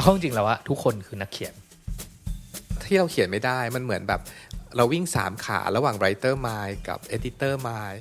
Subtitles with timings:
[0.00, 1.54] เอาเข้าจริงแล้วอะทุกคนคือนักเขียน
[2.84, 4.20] ที่เราเขียนไม่ได้มันเหมือนแบบ
[4.76, 7.98] เราวิ่งสามขาระหว่าง writer mind กับ editor mind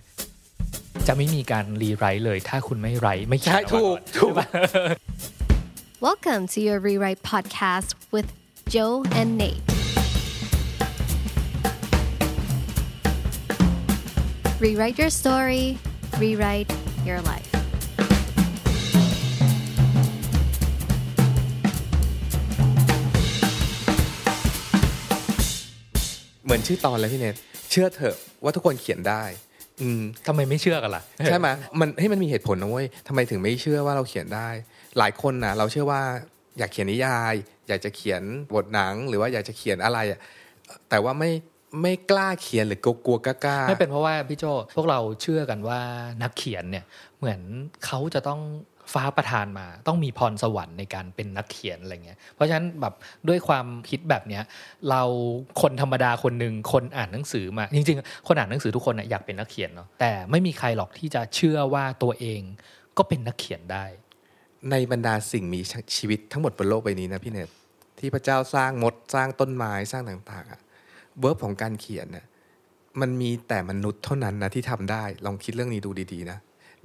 [1.07, 4.34] จะไม่มีการรีไรต์เลยถ้าคุณไม่ไรต์ไม่เขียนใช่เอาไว้ถูกก่อนถูก
[6.07, 8.29] Welcome to your Rewrite podcast with
[8.73, 9.66] Joe and Nate.
[14.66, 15.66] Rewrite your story,
[16.23, 16.71] rewrite
[17.07, 17.48] your life.
[26.49, 27.35] เหมือนชื่อตอนเลยพี่เนท
[27.71, 29.23] เชื่อเถอะว่าทุกคนเขียนได้
[29.81, 31.48] อืมทำไมไม่เชื่อกันล่ะ ใช่ไหม
[31.80, 34.49] มันให้มันมีเหตุผลนะเว้ยทำไมถึงไม่เชื่อว่าเราเขียนได้
[34.98, 36.02] หลายคนนะเราเชื่อว่า
[36.58, 37.34] อยากเขียนนิยาย
[37.67, 38.22] อยากจะเขียน
[38.53, 40.20] บทหนังหรือว่าอยากจะเขียนอะไรอะ
[40.89, 41.31] แต่ว่าไม่
[41.81, 45.80] ไม่กล้าเขียนหรือกลัวกลัวกล้าๆไม่เป็นเพราะว่าพี่โจพวกเราเชื่อกันว่า
[46.23, 46.86] นักเขียนเนี่ย
[47.17, 47.41] เหมือน
[47.86, 48.41] เขาจะต้อง
[48.93, 52.94] ฟ้าประทานมา ต้องมีพรสวรรค์ในการเป็นนักเขียนอะไรเงี้ยเพราะฉะนั้นแบบ
[53.27, 54.44] ด้วยความคิดแบบเนี้ย
[54.89, 55.02] เรา
[55.61, 62.41] คนธรรมดาคนหนึ่งคนอ่านหนังสือมา จริง ๆ คนอ่านหนังสือทุกคนนะอยากเป็นนักเขียนเนาะแต่ไม่มีใครหรอกที่จะเชื่อว่าตัวเอง
[62.97, 63.86] ก็เป็นนักเขียนได้
[64.72, 65.61] ในบรรดาสิ่งมี
[65.95, 67.49] ชีวิตทั้งหมดบนโลกใบนี้นะพี่เนท
[67.99, 70.59] ที่พระเจ้าสร้างมดสร้างต้นไม้สร้างต่างๆอะ
[71.19, 72.25] เวิร์บของการเขียนน่ะ
[73.02, 76.38] มันมีแต่มนุษย์เท่านั้นนะที่ทำได้ ลองคิดเรื่องนี้ดูดีๆนะ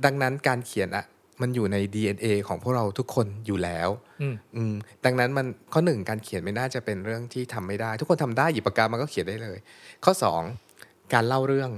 [0.04, 1.04] ดังนั้นการเขียนอะ
[1.40, 3.88] มันอยู่ใน DNA ของพวกเราทุกคนอยู่แล้ว
[4.22, 9.58] อืมอืมดังนั้นมันข้อหนึ่งการเขียนไม่น่าจะเป็นเรื่องที่ทำไม่ได้ ทุกคนทำได้หยิบปากกามันก็เขียนได้เลย
[10.04, 10.42] ข้อสอง
[11.12, 11.70] การเล่าเรื่อง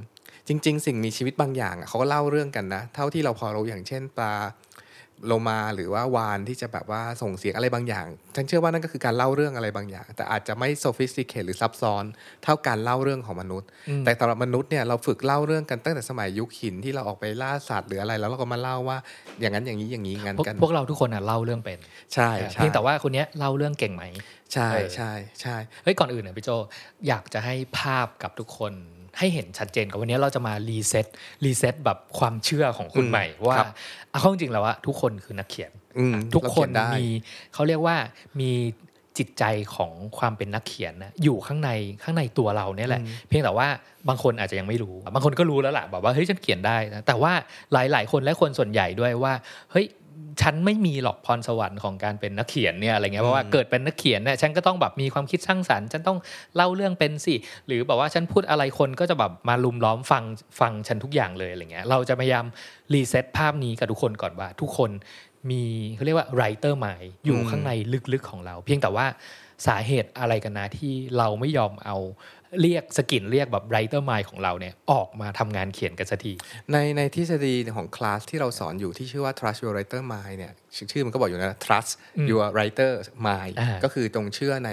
[0.48, 4.33] จริง ๆ สิ่งมีชีวิตบางอย่างอะเขาก็เล่าเรื่องกันนะ เท่าที่เราพอรู้อย่างเช่นปลา
[5.27, 12.05] โลมาหรือว่าวานที่จะแบบว่าส่งเสียงอะไรบางอย่าง ฉันเชื่อว่านั่นก็คือการเล่าเรื่องอะไรบางอย่าง แต่อาจจะไม่ sophisticated หรือซับซ้อน
[12.42, 18.98] เท่าการเล่าเรื่องของมนุษย์อืมแต่สำหรับมนุษย์เนี่ยเราฝึกเล่าเรื่องกันตั้งแต่สมัยยุคหินที่เราออกไปล่าสัตว์หรืออะไรแล้วเราก็มาเล่าว่า
[19.41, 21.78] อย่างนั้นอย่างนี้อย่างนี้งั้นพวกกัน พวกเราทุกคนอะเล่าเรื่องเป็น
[22.14, 24.05] ใช่ใช่เพียงแต่ว่าคนเนี้ยเล่าเรื่องเก่งไหม
[24.53, 26.51] ใช่เออใช่ใช่เฮ้ยก่อนอื่นเนี่ยพี่โจ
[27.08, 28.74] อยากจะให้ภาพกับทุกคน
[29.20, 31.07] ให้เห็นชัดเจนกับวันนี้เราจะมา reset
[31.45, 33.68] reset แบบความเชื่อของคุณอืมใหม่ว่าครับ
[34.17, 37.07] เอาเข้าจริงๆแล้วว่าทุกคนคือนักเขียนอืมทุกเราคเขีนยได้มี
[37.55, 37.97] เขาเรียกว่า
[38.41, 38.51] มี
[39.19, 39.45] จิตใจ
[39.75, 41.71] ของความเป็นนักเขียนนะอยู่ข้างใน
[42.03, 43.69] ข้างในตัวเราเนี่ยแหละ เพียงแต่ว่า
[44.09, 47.33] บางคนอาจจะยังไม่รู้ บางคนก็รู้แล้วล่ะแบบว่าเฮ้ยฉันเขียนได้นะแต่ว่า
[47.73, 49.33] หลาย ๆ คนและคนส่วนใหญ่ด้วยว่า
[49.73, 49.87] เฮ้ย
[50.43, 56.19] ฉันไม่มีหรอกพรสวรรค์ของการเป็นนักเขียนเนี่ยอะไรเงี้ยเพราะว่าเกิดเป็นนักเขียนเนี่ยฉันก็ต้องแบบมีความคิดสร้างสรรค์ฉันต้อง
[56.57, 57.35] เล่าเรื่องเป็นสิ
[57.67, 60.25] หรือแบบว่าฉันพูดอะไรคนก็จะแบบมาลุมล้อมฟัง
[60.61, 62.45] ฟังฉันทุกอย่างเลยอะไรเงี้ยเราจะพยายาม
[62.95, 64.91] reset ภาพนี้กับทุกคนก่อนว่า ทุกคน
[65.51, 65.63] มี
[65.95, 67.71] เขาเรียกว่า writer mind อยู่ข้างใน
[68.13, 69.07] ลึกๆของเรา เพียงแต่ว่า
[69.67, 71.97] สาเหตุอะไรกันนะที่เราไม่ยอมเอา
[72.61, 76.33] เรียก skill เรียกแบบ writer mind ของเราเนี่ยออกมาทำงานเขียนกันสักที
[76.73, 81.92] ในในทฤษฎีของคลาสที่เราสอนอยู่ที่ชื่อว่า trust your writer mind เนี่ยชื่อชื่อมันก็บอกอยู่นะ trust
[82.30, 82.92] your writer
[83.27, 84.70] mind อ่าก็คือตรงเชื่อใน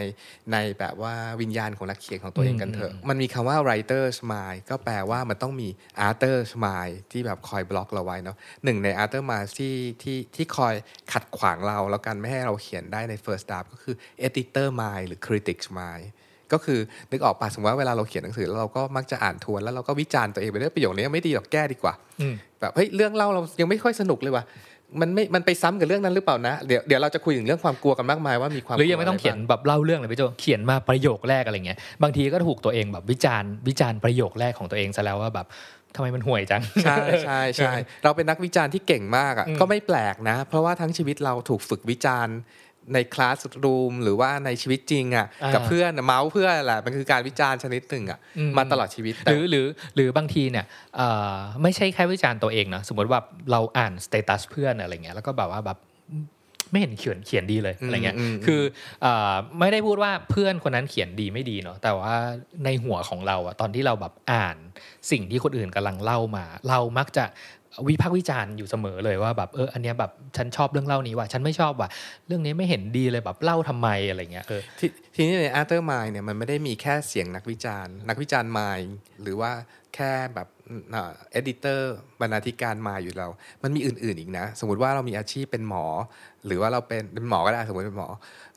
[0.51, 5.69] ในแบบว่าวิญญาณของนักเขียนของตัวเองกันเถอะ มันมีคำว่า writer's mind ก็แปลว่ามันต้องมี
[6.07, 10.73] author's mind ที่แบบคอยบล็อกเราไว้เนาะหนึ่งใน author mind ที่ที่ที่คอย
[11.11, 13.95] ขัดขวางเราแล้วกันไม่ให้เราเขียนได้ใน first draft ก็คือ
[14.27, 16.05] editor mind หรือ critic's mind
[16.53, 16.79] ก็คือ
[17.11, 24.43] นึกออกปะสมมติว่าเวลาเราเขียนหนังสือแล้วเราก็มักจะอ่านทวนแล้วเราก็วิจารณ์ตัวเองไปด้วยประโยคนี้ไม่ดีหรอกแก้ดีกว่าอืมแบบเฮ้ยเรื่องเล่าเรายังไม่ค่อยสนุกเลยว่ะ
[25.01, 35.47] มันไม่ มันไปซ้ำกับเรื่องนั้นหรือเปล่านะ เดี๋ยว เดี๋ยวเราจะคุยถึงเรื่องความกลัวกันมากมายว่ามีความหรือยังไม่ต้องกลัวะรเขียนบ้าแบบเล่าเรื่องเลยพี่โจ เขียนมาประโยคแรกอะไรเงี้ย บางทีก็ถูกตัวเองแบบวิจารณ์วิจารณ์ประโยคแรกของตัวเองซะแล้วว่าแบบ
[35.95, 37.73] ทำไมมันห่วยจัง ใช่ใช่ใช่
[38.03, 42.35] เราเป็นนักวิจารณ์ที่เก่งมากอะอืมก็ไม่แปลกนะ เพราะว่าทั้งชีวิตเราถูกฝึกวิจารณ์
[42.93, 48.19] ใน classroom หรือว่าในชีวิตจริงอะกับเพื่อนอะเมาส์เพื่อนแหละมันคือการวิจารณ์ชนิดหนึ่งอะ
[48.57, 53.19] มาตลอดชีวิต แต่หรือหรือหรือบางทีเนี่ยเอ่อไม่ใช่แค่วิจารณ์ตัวเองนะสมมติว่า
[53.51, 55.79] เราอ่าน status เพื่อนอะไรเงี้ยแล้วก็แบบว่าแบบ
[56.71, 58.61] ไม่เห็นเขียนเขียนดีเลยอะไรเงี้ยอืมอืมคือ
[59.01, 62.15] เอ่อไม่ได้พูดว่าเพื่อนคนนั้นเขียนดีไม่ดีเนาะ แต่ว่า
[62.65, 64.57] ในหัวของเราอะตอนที่เราแบบอ่าน
[65.11, 67.25] สิ่งที่คนอื่นกำลังเล่ามา เรามักจะ
[67.87, 71.89] วิพากษ์วิจารณ์อยู่เสมอเลยว่าแบบเอออันเนี้ยแบบฉันชอบเรื่องเล่านี้ว่ะฉันไม่ชอบว่ะ
[72.27, 78.87] เรื่องนี้ไม่เห็นดีเลยแบบเล่าทำไมอะไรเงี้ยเออทีทีนี้ใน Arthur Mind เนี่ยมันไม่ได้มีแค่เสียงนักวิจารณ์ นักวิจารณ์ Mind
[79.21, 79.51] หรือว่า
[79.95, 80.47] แค่แบบ
[81.31, 83.27] เอดิเตอร์บรรณาธิการมาอยู่เรา
[83.63, 85.85] มันมีอื่น ๆอีกนะ สมมติว่าเรามีอาชีพเป็นหมอ
[86.45, 88.09] หรือว่าเราเป็นเป็นหมอก็ได้สมมติเป็นหมอ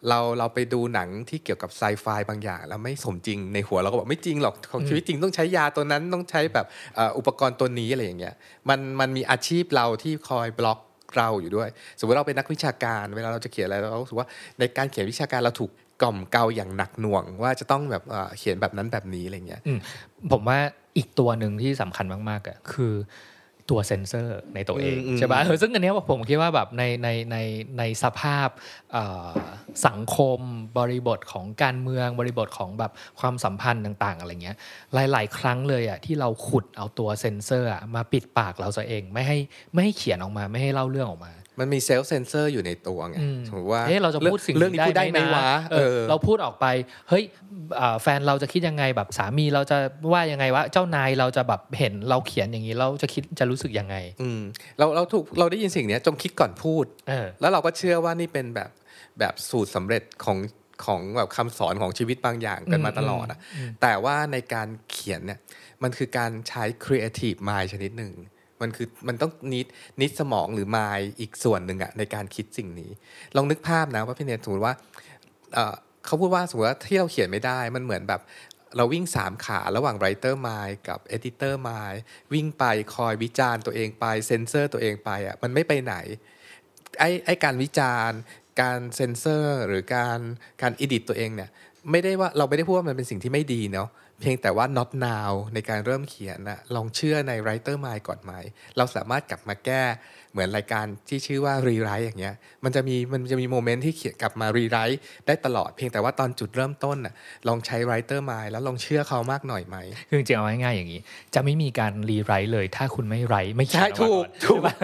[0.08, 8.34] เราเราไปดูหนังที่เกี่ยวกับไซไฟบางอย่าง แล้วไม่สมจริงในหัวเราก็บอกไม่จริงหรอกของชีวิตจริงต้องใช้ยาตัวนั้นต้องใช้แบบเอ่ออุปกรณ์ตัวนี้อะไรอย่างเงี้ย
[8.68, 10.78] มันมันมีอาชีพเราที่คอยบล็อก
[11.16, 11.68] เราอยู่ด้วย
[11.98, 15.70] สมมติเราเป็นนักวิชาการ เวลาเราจะเขียนอะไรเรารู้สึกว่าในการเขียนวิชาการเราถูก
[16.02, 19.78] กล่อมเกลาอย่างหนักหน่วง ว่าจะต้องแบบเอ่อเขียนแบบนั้นแบบนี้อะไรเงี้ยอืม
[20.32, 20.58] ผมว่า
[20.96, 22.94] อีกตัวหนึ่งที่สำคัญมากๆอะคือ
[23.72, 27.36] ตัวเซนเซอร์ในตัวเองอืมอืมใช่ปะเออซึ่งอันเนี้ยผมคิดว่าแบบในในใน
[27.78, 28.48] ในสภาพ
[28.92, 29.38] เอ่อ
[29.86, 30.38] สังคม
[30.78, 34.56] บริบทของการเมืองบริบทของแบบความสัมพันธ์ต่างๆอะไรเงี้ย
[34.94, 39.38] หลาย ๆ ครั้งเลยอะที่เราขุดเอาตัวเซนเซอร์อะมาปิดปากเราซะเอง ไม่ให้
[39.72, 46.66] ไม่ให้เขียนออกมาไม่ให้เล่าเรื่องออกมา มันมีเซลล์เซนเซอร์อยู่ในตัวไงอืมสมมติว่าเอ๊ะเราจะพูดสิ่งเรื่องนี้พูดได้ไหมนะวะเออเราพูดออกไป
[47.08, 47.24] เฮ้ย
[47.80, 49.78] อ่าแฟนเราจะคิดยังไงแบบสามีเราจะ
[50.12, 54.40] ว่ายังไงวะเจ้านายเราจะแบบเห็นเราเขียนอย่างนี้เราจะคิดจะรู้สึกยังไง อืม
[54.78, 58.70] เราเราถูกเราได้ยินสิ่งเนี้ยจงคิดก่อนพูดเออแล้วเราก็เชื่อว่านี่เป็นแบบ
[59.18, 60.38] แบบสูตรสำเร็จของ
[60.84, 63.38] ของแบบคำสอนของชีวิตบางอย่างกันมาตลอดอะ
[63.82, 65.38] แต่ว่าในการเขียนเนี่ย
[65.82, 68.12] มันคือการใช้ creative mind ชนิดหนึ่ง
[68.60, 69.66] มันคือมันต้องนิด
[70.00, 72.90] นิดสมองหรือ mind อีกส่วนหนึ่งอะในการคิดสิ่งนี้
[73.36, 74.74] ลองนึกภาพนะว่าพี่เนทสมมติว่า
[75.54, 78.20] เเขาพูดว่าสมมติว่าที่เราเขียนไม่ได้มันเหมือนแบบ
[78.76, 81.98] เราวิ่งสามขาระหว่าง writer mind กับ editor mind
[82.32, 82.64] วิ่งไป
[82.94, 85.94] คอยวิจารณ์ตัวเองไปเซนเซอร์ตัวเองไปอะมันไม่ไปไหน
[87.00, 88.18] ไอ้ไอ้การวิจารณ์
[88.60, 90.18] การเซนเซอร์หรือการ
[90.62, 91.50] การ edit ตัวเองเนี่ย
[91.90, 93.88] ไม่ได้ว่าเราไม่ได้พูดว่ามันเป็นสิ่งที่ไม่ดีเนาะ
[94.20, 98.32] เพียงแต่ว่า not now ในการเริ่มเขียนนะลองเชื่อใน writer mind ก่อนไหม
[98.76, 99.82] เราสามารถกลับมาแก้
[100.36, 102.34] เหมือนรายการที่ชื่อว่า rewrite อย่างเงี้ย
[102.64, 104.96] มันจะมีมันจะมี moment ที่เขียนกลับมา rewrite
[105.26, 107.14] ได้ตลอดเพียงแต่ว่าตอนจุดเริ่มต้นน่ะ
[107.48, 109.76] ลองใช้ writer mind แล้วลองเชื่อเขามากหน่อยไหม
[110.08, 111.00] คือจริงๆเอาง่ายๆอย่างนี้
[111.34, 114.74] จะไม่มีการ rewrite เลย ถ้าคุณไม่ write ไม่เขียนใช่ออกมาถูกก่อนถูกใช่ปะ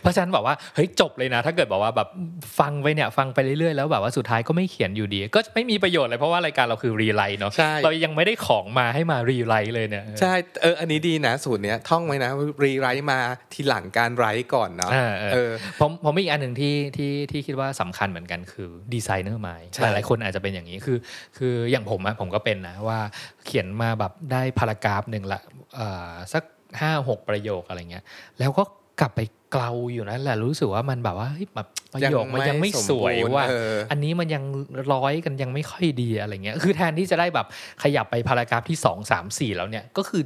[0.00, 2.08] เพราะฉะนั้นบอกว่าเฮ้ยจบเลยนะ ถ้าเกิดบอกว่าแบบ
[2.58, 10.32] ฟังไปเนี่ยฟังไปเรื่อยๆแล้วแบบว่าสุดท้ายก็ไม่เขียนอยู่ดี ก็ไม่มีประโยชน์เลยเพราะว่ารายการเราคือ rewrite เนาะใช่เรายังไม่ได้ของมาให้มา rewriteเลยเนี่ยใช่
[10.62, 12.30] เอออันนี้ดีนะสูตรเนี้ยท่องไว้นะ
[12.64, 13.18] rewrite มา
[13.52, 15.50] ทีหลังการ write ก่อนเนาะเออเออเออ
[15.80, 20.98] ผมผมมีอีกอันหนึ่งที่ที่ที่คิดว่าสำคัญเหมือนกันคือ designer mindใช่หลายๆคนอาจจะเป็นอย่างนี้คือ
[21.36, 22.98] คืออย่างผมอะผมก็เป็นนะว่า
[23.46, 25.40] เขียนมาแบบได้ paragraph หนึ่งละ
[25.76, 26.42] เอ่อสัก
[26.80, 28.04] ห้าหกประโยคอะไรเงี้ย
[28.38, 28.64] แล้วก็
[29.00, 29.20] กลับไป
[29.52, 34.44] เกลาอยู่นั่นแหละรู้สึกว่ามันแบบว่าเฮ้ยแบบประโยคมันยังไม่สวยว่ะเอออันนี้มันยัง
[34.94, 37.46] ร้อยกันยังไม่ค่อยดีอะไรเงี้ย คือแทนที่จะได้แบบ
[37.82, 40.22] ขยับไปพารากราฟที่สองสามสี่แล้วเนี่ยก็คือ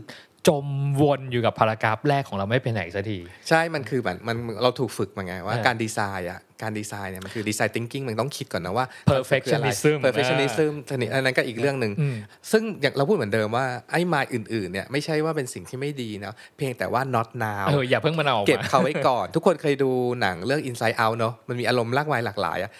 [0.48, 0.66] จม
[1.02, 12.16] วนอยู่กับพารากราฟแรกของเราไม่ไปไหนสักที ใช่ มันคือแบบมันเราถูกฝึกมาไงว่าเออการดีไซน์อะการดีไซน์เนี่ยมันคือดีไซน์ thinking มันต้องคิดก่อนนะว่า Perfectionism perfectionism อันนี้อันนั้นก็อีกเรื่องหนึ่งอืม
[12.50, 19.90] ซึ่งอย่างเราพูดเหมือนเดิมว่าไอ้มาอื่นๆเนี่ยไม่ใช่ว่าเป็นสิ่งที่ไม่ดีนะเพียงแต่ว่า not now เอออย่าเพิ่งมันเอาออกเก็บมาเขาไว้ก่อน ทุกคนเคยดู
[20.20, 22.70] หนังเรื่อง Inside Out เนอะมันมีอารมณ์ลากวายหลากหลายอะ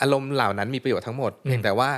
[0.00, 1.90] อารมณ์เหล่านั้นมีประโยชน์ทั้งหมดเพียงแต่ว่า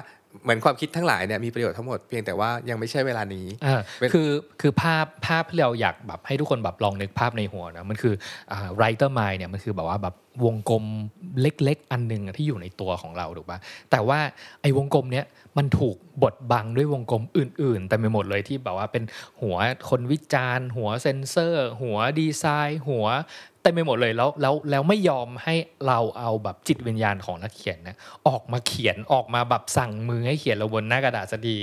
[0.42, 4.28] เหมือนความคิดทั้งหลายเนี่ยมีประโยชน์ทั้งหมดเพียงแต่ว่ายังไม่ใช่เวลานี้อ่าเป็นคือ
[4.60, 8.14] คือภาพภาพที่เราอยากแบบให้ทุกคนแบบลองนึกภาพในหัวนะมันคือ
[8.52, 10.14] อ่า writer mind เนี่ยมันคือแบบว่าแบบ
[10.44, 10.84] วงกลม
[11.40, 13.58] เล็ก ๆ อันหนึ่งอะที่อยู่ในตัวของเราถูกปะ
[13.90, 14.18] แต่ว่า
[14.62, 15.24] ไอ้วงกลมเนี้ย
[15.58, 19.04] มันถูกบดบังด้วยวงกลมอื่นๆแต่ไปหมดเลยที่แบบว่าเป็น
[19.42, 19.56] หัว
[19.90, 23.06] คนวิจารณ์ หัวเซนเซอร์ หัวดีไซน์ หัว
[23.62, 25.54] เต็มไปหมดเลยแล้วแล้วแล้วไม่ยอมให้
[25.86, 27.96] เราเอาแบบจิตวิญญาณของนักเขียนนะ
[28.28, 31.58] ออกมาเขียนออกมาแบบสั่งมือให้เขียนลงบนหน้ากระดาษสักที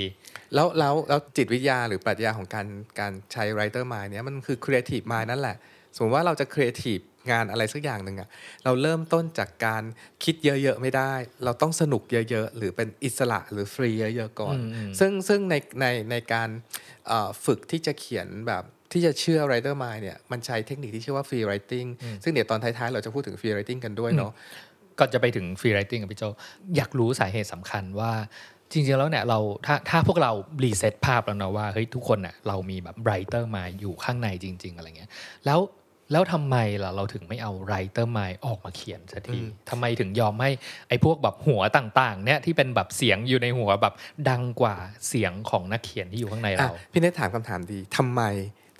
[0.54, 2.66] แล้วแล้วแล้วจิตวิทยาหรือปรัชญาของการ
[2.98, 5.56] การใช้ writer mind เนี่ยมันคือ creative mind นั่นแหละ
[5.94, 8.28] สมมติว่าเราจะ creative งานอะไรสักอย่างหนึ่งอะ
[8.64, 9.82] เราเริ่มต้นจากการ
[10.24, 11.12] คิดเยอะๆไม่ได้
[11.44, 16.48] เราต้องสนุกเยอะๆ หรือเป็นอิสระหรือฟรีเยอะๆก่อนอืมอืมซึ่งซึ่งในในในการ
[17.08, 21.88] เอ่อฝึกที่จะเขียนแบบ ที่จะเชื่อ writer mind เนี่ยมันใช้เทคนิคที่ชื่อว่า free writing
[22.22, 24.32] ซึ่งเดี๋ยวตอนท้ายๆ เราจะพูดถึง free writing กันด้วยเนาะ
[24.98, 26.24] ก่อนจะไปถึงฟรีไรติ n งกับพี่โจ
[26.76, 28.12] อยากรู้สาเหตุสำคัญว่า
[28.72, 30.32] จริงๆแล้วเนี่ยเราถ้าถ้าพวกเรา
[30.64, 35.10] reset ภาพแล้วนะว่าเฮ้ยทุกคนเน่ยเรามีแบบ writer mind อยู่ข้างในจริง ๆ อะไรเงี้ย
[35.46, 35.60] แล้ว
[36.12, 39.38] แล้วทำไมล่ะเราถึงไม่เอา writer mind ออกมาเขียนสักที
[39.70, 40.50] ทำไมถึงยอมให้
[40.88, 43.94] ไอ้พวกแบบหัวต่าง ๆ เนี่ยที่เป็นแบบเสียงอยู่ในหัวแบบ
[44.30, 44.76] ดังกว่า
[45.08, 48.22] เสียงของนักเขียนที่อยู่ข้างในอะเรา พี่เนทถามคำถามดีทำไม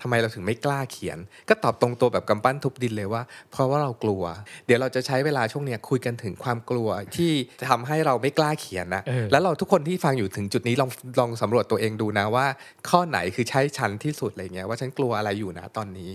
[0.03, 4.23] ทำไมเราถึงไม่กล้าเขียน ก็ตอบตรงตัวแบบกำปั้นทุบดินเลยว่า เพราะว่าเรากลัว
[4.67, 10.91] เดี๋ยวเราจะใช้เวลาช่วงเนี้ยคุยกันถึงความกลัวที่จะทำให้เราไม่กล้าเขียนนะเออแล้วเราทุกคนที่ฟังอยู่ถึงจุดนี้ลอง
[11.21, 12.47] ลองสำรวจตัวเองดูนะว่า
[12.89, 16.11] ข้อไหนคือใช้ฉันที่สุดอะไรเงี้ยว่าฉันกลัวอะไรอยู่นะตอนนี้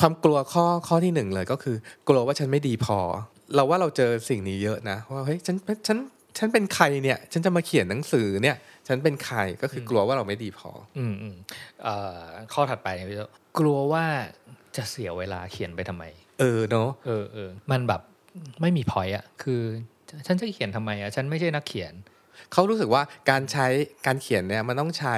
[0.00, 1.76] ความกลัวข้อข้อที่หนึ่งเลยก็คือ
[2.08, 2.98] กลัวว่าฉันไม่ดีพอ
[3.54, 5.56] เราว่าเราเจอสิ่งนี้เยอะนะว่าเฮ้ยฉัน
[5.86, 5.98] ฉัน
[6.38, 8.56] ฉันเป็นใครเนี่ย ฉันจะมาเขียนหนังสือเนี่ย
[8.88, 11.36] ฉันเป็นใครก็คือกลัวว่าเราไม่ดีพอ อืมอืม
[11.82, 13.22] เอ่อข้อถัดไปเนี่ยพี่โจ
[13.58, 14.04] กลัวว่า
[14.76, 16.04] จะเสียเวลาเขียนไปทำไม
[16.40, 18.00] เออเนาะเออเออมันแบบ
[18.60, 19.62] ไม่มีพอยอะคือ
[20.26, 21.94] ฉันจะเขียนทำไมอะฉันไม่ใช่นักเขียน
[22.52, 23.66] เขารู้สึกว่าการใช้
[24.06, 25.16] การเขียนเนี่ยมันต้องใช้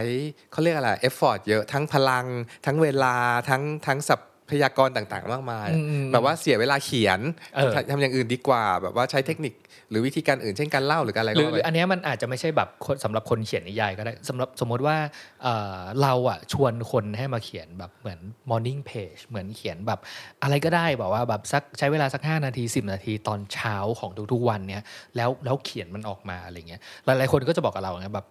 [0.53, 2.27] เขาเรียกอะไร effort เยอะทั้งพลัง
[2.67, 3.17] ทั้งเวลา
[3.49, 4.21] ทั้งทั้งสัพ
[4.53, 7.21] พยากรณ์ต่างๆ มากมายอืมอืมแบบว่าเสียเวลาเขียน
[7.55, 9.55] เออทำทำอย่างอื่นดีกว่า แบบว่าใช้เทคนิค
[9.91, 14.97] หรือวิธีการอื่นเช่นการเล่าหรือการอะไรหรือก็หรือไปอันเนี้ยมันอาจจะไม่ใช่แบบคนสำหรับคนเขียนนิยายก็ได้สำหรับสมมติว่า
[15.43, 20.01] เอ่อเราอะชวนคนให้มาเขียนแบบเหมือน morning page เหมือนเขียนแบบ
[20.43, 24.83] อะไรก็ได้แบบว่าแบบสักใช้เวลาสัก 5 นาที 10 นาทีตอนเช้าของทุกๆวันเนี้ย
[25.17, 28.27] แล้วแล้วเขียนมันออกมาอะไรเงี้ยหลายๆคนก็จะบอกกับเราไงแบบ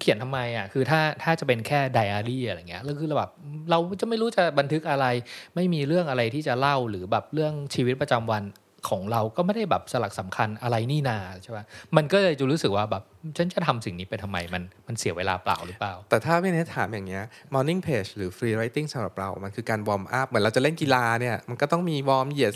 [0.00, 3.30] เขียนทำไมอะคือถ้าถ้าจะเป็นแค่ไดอารี่อะไรเงี้ยแล้วคือแบบ
[3.70, 5.06] เราจะไม่รู้จะบันทึกอะไร
[5.54, 8.44] ไม่มีเรื่องอะไรที่จะเล่าหรือแบบเรื่องชีวิตประจำวัน
[8.90, 11.64] ของเราก็ไม่ได้แบบสลักสำคัญอะไรนี่นาใช่ป่ะ
[11.96, 13.02] มันก็เลยจะรู้สึกว่าแบบ
[13.36, 17.24] ฉันจะทำสิ่งนี้ไปทำไมมันมันเสียเวลาเปล่าหรือเปล่า แต่ถ้าไม่ได้ถามอย่างเงี้ย
[17.54, 22.54] morning page หรือ free writing สำหรับเรา มันคือการ warm up เหมือนเราจะเล่นกีฬาเนี่ยมันก็ต้องมี warm เหยียด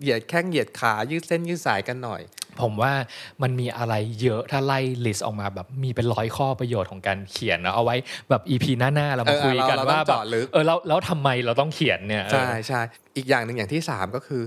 [0.00, 2.22] สเหยียดแข้งเหยียดขายืดเส้นยืดสายกันหน่อย
[2.62, 2.92] ผมว่า
[3.42, 7.96] มันมีอะไรเยอะถ้าไล่ลิสต์ออกมาแบบมีเป็นร้อยข้อประโยชน์ของการเขียนนะเอาไว้
[8.30, 12.80] แบบ EP หน้าๆเรามาเออคุยกันเราเราว่าต้องแบบเจาะลึกเออแล้วแล้วทำไมเราต้องเขียนเนี่ยเออใช่ใช่
[13.16, 14.42] อีกอย่างหนึ่งอย่างที่สามก็คือ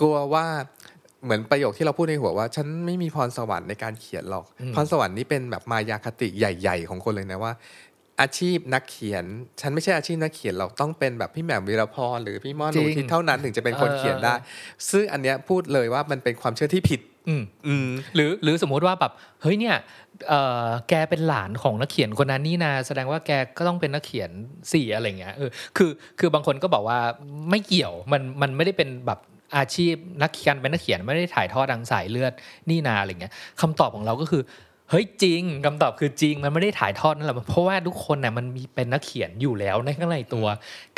[0.00, 0.46] กลัวว่า
[1.24, 7.52] เหมือนประโยคที่เราพูดในหัวว่า ฉันไม่มีพรสวรรค์ในการเขียนหรอก พรสวรรค์นี่เป็นแบบมายาคติใหญ่ ๆ ของคนเลยนะว่า
[8.20, 9.24] อาชีพนักเขียน
[9.60, 14.34] ฉันไม่ใช่อาชีพนักเขียนหรอกต้องเป็นแบบพี่แหม่มวีรพรหรือพี่ม่อนจริอุงทิศเท่านั้นถึงจะเป็นคนเออเขียนได้
[14.90, 19.76] ซึ่งอันเนี้ยพูดเลยว่ามันเป็นความเชื่อที่ผิดอืมอืมหรือหรือสมมุติว่าแบบเฮ้ยเนี่ย
[20.28, 24.30] เอ่อแกเป็นหลานของนักเขียนคนนั้นนี่นาแสดงว่าแกก็ต้องเป็นนักเขียน
[24.72, 26.98] สี่อะไรเงี้ยเออคือคือบางคนก็บอกว่า
[27.50, 29.20] ไม่เกี่ยวมันมันไม่ได้เป็นแบบ
[29.56, 32.32] อาชีพนักเขียนเป็นนักเขียนไม่ได้ถ่ายทอดทางสายเลือด
[32.70, 34.42] นี่นาอะไรเงี้ยคำตอบของเราก็คือ
[34.90, 40.46] เฮ้ยจริงคำตอบคือจริงมันไม่ได้ถ่ายทอดนั่นแหละเพราะว่าทุกคนเนี่ยมันมีเป็นนักเขียนอยู่แล้วในข้างในตัว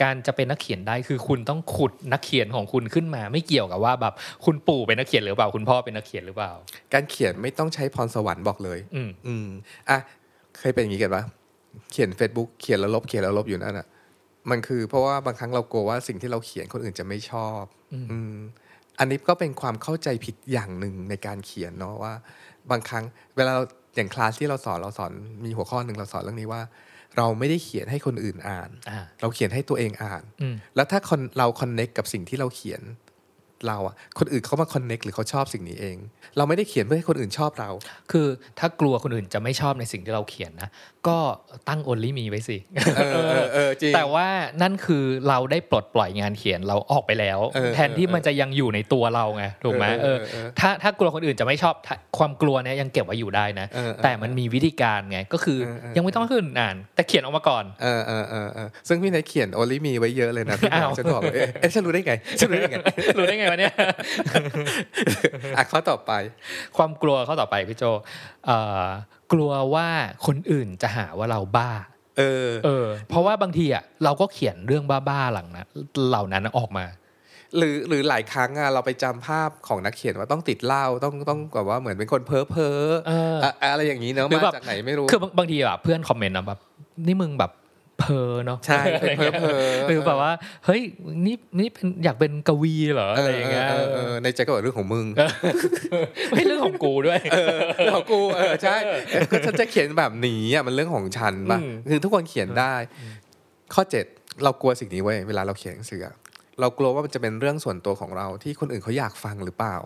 [0.03, 4.15] การจะเป็นนักเขียนได้คือคุณต้องขุดนักเขียนของคุณขึ้นมา ไม่เกี่ยวกับว่าแบบ
[4.45, 6.53] คุณปู่เป็นนักเขียนหรือเปล่าคุณพ่อเป็นนักเขียนหรือเปล่า
[6.93, 9.47] การเขียนไม่ต้องใช้พรสวรรค์บอกเลย อืมอืม
[9.89, 9.99] อะ
[10.59, 11.23] เคยเป็นอย่างนี้กันปะ
[11.93, 13.87] เขียน Facebook เขียนแล้วลบเขียนแล้วลบอยู่นั่นอะ
[14.51, 17.63] มันคือเพราะว่าบางครั้งเรากลัวว่าสิ่งที่เราเขียนคนอื่นจะไม่ชอบ
[17.95, 18.37] อืม
[18.99, 22.15] อันนี้ก็เป็นความเข้าใจผิดอย่างหนึ่งในการเขียนเนาะว่า
[22.71, 23.05] บางครั้ง
[23.37, 23.65] เวลาเรา
[23.95, 25.13] อย่างคลาสที่เราสอนเราสอน
[25.45, 26.63] มีหัวข้อหนึ่งเราสอนเรื่องนี้ว่า
[27.17, 32.83] เราไม่ได้เขียนให้คนอื่นอ่านอ่าเราเขียนให้ตัวเองอ่านอืมแล้วถ้าคนเราคอนเน็กกับสิ่งที่เราเขียน
[33.67, 35.97] เราอะคนอื่นเขามาคอนเน็กหรือเขาชอบสิ่งนี้เอง
[36.37, 37.71] เราไม่ได้เขียนเพื่อให้คนอื่นชอบเรา
[38.13, 38.27] คือ
[38.59, 40.69] ถ้ากลัวคนอื่นจะไม่ชอบในสิ่งที่เราเขียนนะ
[41.09, 41.19] ก็
[41.69, 42.57] ตั้ง only me ไว้สิ
[42.97, 44.29] เออเออเออจริงแต่ว่า
[44.63, 62.77] นั่นคือเราได้ปลดปล่อยงานเขียนเราออกไปแล้วเออแทนที่มันจะยังอยู่ในตัวเราไงถูกไหมเอเอออเออเออถ้าถ้ากลัวคนอื่นจะไม่ชอบถ้าความกลัวเนี้ยยังเก็บไว้อยู่ได้นะเออเออแต่มันมีวิธีการไงก็คือเออเออยังไม่ต้องให้คนอื่นอ่าน แต่เขียนออกมาก่อนเออเออเออเออซึ่งพี่นายเขียนโอลิมีไว้เยอะเลยนะพี่อ้าวฉันบอกว่าเอ๊ะเอ๊ะฉันรู้ได้ไงฉันรู้ได้ไง
[63.19, 63.75] รู้ได้ไงวะเนี่ย
[65.57, 66.13] อะข้อต่อไป
[66.77, 67.85] ความกลัวข้อต่อไปพี่โจ
[68.47, 68.87] เอ่อ
[69.33, 69.89] กลัวว่า
[70.27, 71.71] คนอื่นจะหาว่าเราบ้า
[72.19, 75.67] เออ เออ เพราะว่าบางทีอะเราก็เขียนเรื่องบ้าๆหลังนะ
[76.09, 76.87] เหล่านั้นออกมา
[77.57, 82.79] หรือหรือหลายครั้งอะเราไปจำภาพของนักเขียนว่าต้องติดเหล้าต้องต้องแบบว่าเหมือนเป็นคนเพ้อเพ้อ
[83.09, 86.61] เอออะอะไรอย่างนี้เนอะหรือมาแบบจากไหนไม่รู้คือบางบางทีแบบเพื่อนคอมเมนต์นะแบบ
[87.07, 90.33] นี่มึงแบบเพอเนาะใช่เป็นเพ้อเพ้อหรือแบบว่า
[90.67, 90.83] เฮ้ย
[91.27, 95.07] นี่นี่เป็นอยากเป็นกวีเหรออะไรอย่างเงี้ยเออเออเออในใจก็บอกเรื่องของมึง
[96.31, 98.77] ไม่เรื่องของกูด้วยเออเรื่องของกูเออใช่
[99.31, 102.75] ก็ฉันจะเขียนแบบนี้อะมันเรื่องของฉันป่ะอืมคือทุกคนเขียนได้
[103.75, 104.05] ข้อเจ็ด
[104.45, 106.15] เรากลัวสิ่งนี้เว้ยเวลาเราเขียนหนังสืออะ
[106.61, 109.77] เรากลัวว่ามันจะเป็นเรื่องส่วนตัวของเราที่คนอื่นเขาอยากฟังหรือเปล่า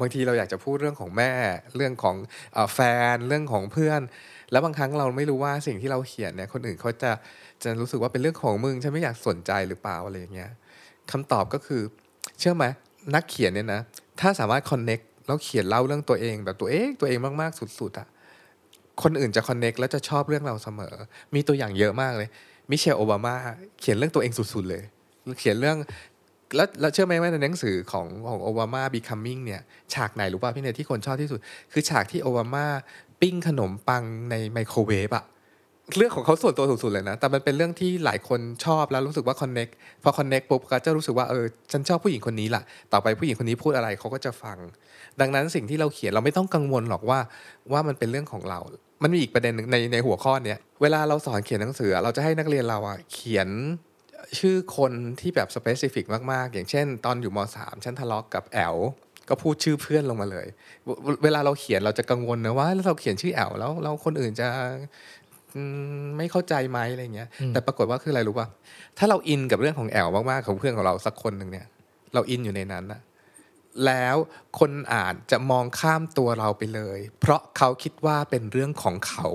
[0.00, 1.32] บางทีเราอยากจะพูดเรื่องของแม่
[1.76, 2.16] เรื่องของ
[2.52, 2.80] เอ่อแฟ
[3.14, 4.00] นเรื่องของเพื่อน
[4.52, 7.10] แล้วบางครั้งเราไม่รู้ว่าสิ่งที่เราเขียนเนี่ยคนอื่นเขาจะ
[7.64, 10.50] จะรู้สึกว่าเป็นเรื่องของมึงฉันไม่อยากสนใจหรือเปล่าอะไรอย่างเงี้ย
[11.10, 11.82] คำตอบก็คือ
[12.38, 12.64] เชื่อไหม
[13.14, 13.80] นักเขียนเนี่ยนะ
[14.20, 18.06] ถ้าสามารถคอนเน็กแล้วเขียนเล่าเรื่องตัวเอง แบบตัวเองตัวเองมากๆสุดๆอะ
[19.02, 20.94] คนอื่นจะคอนเน็กแล้วจะชอบเรื่องเราเสมอ
[21.34, 22.28] มีตัวอย่างเยอะมากเลย
[22.70, 23.34] มิเชลโอบามา
[23.80, 24.82] เขียนเรื่องตัวเองสุดๆเลย
[25.40, 25.76] เขียนเรื่อง
[26.56, 29.62] แล้วแล้วเชื่อไหมว่าในหนังสือของของโอบามา becoming เนี่ย
[29.94, 31.40] ฉากไหนรู้ป่ะพี่เนยที่คนชอบที่สุด
[31.72, 32.66] คือฉากที่โอบามา
[33.20, 35.24] ปิ้งขนมปังในไมโครเวฟอะ
[35.96, 39.72] เรื่องของเขาส่วนตัวสุดๆเลยนะ แต่มันเป็นเรื่องที่หลายคนชอบแล้วรู้สึกว่า connect
[40.02, 42.62] พอ connect ปุ๊บก็จะรู้สึกว่าเออฉันชอบผู้หญิงคนนี้ล่ะ
[42.92, 44.58] ต่อไปผู้หญิงคนนี้พูดอะไรเขาก็จะฟัง
[45.20, 47.18] ดังนั้นสิ่งที่เราเขียนเราไม่ต้องกังวลหรอกว่า
[47.72, 48.60] ว่ามันเป็นเรื่องของเรา
[49.02, 53.48] มันมีอีกประเด็นหนึ่งในในหัวข้อเนี้ยเวลาเราสอนเขียนหนังสือ เราจะให้นักเรียนเราอะเขียน
[54.38, 58.76] ชื่อคนที่แบบสเปซิฟิกมากๆ อย่างเช่น ตอนอยู่มสามฉันทะเลาะกกับแอล
[59.28, 60.46] ก็พูดชื่อเพื่อนลงมาเลย
[61.24, 64.48] เวลาเราเขียนเราจะกังวลนะว่าเราเขียนชื่อแอลแล้วแล้วคนอื่นจะ
[66.16, 68.46] ไม่เข้าใจไหมอะไรเงี้ยอืมแต่ปรากฏว่าคืออะไรรู้ป่ะ
[68.98, 71.66] ถ้าเราอินกับเรื่องของแอลมากๆของเพื่อนของเราสักคนหนึ่งเนี่ย
[72.14, 73.00] เราอินอยู่ในนั้นนะ
[73.86, 74.16] แล้ว
[74.58, 79.26] คนอ่านจะมองข้ามตัวเราไปเลย เพราะเขาคิดว่าเป็นเรื่องของเขา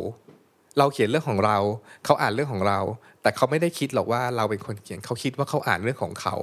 [0.78, 1.58] เราเขียนเรื่องของเรา
[2.06, 2.80] เขาอ่านเรื่องของเรา
[3.22, 6.36] แต่เขาไม่ได้คิดหรอกว่าเราเป็นคนเขียนเขาคิดว่าเขาอ่านเรื่องของเขา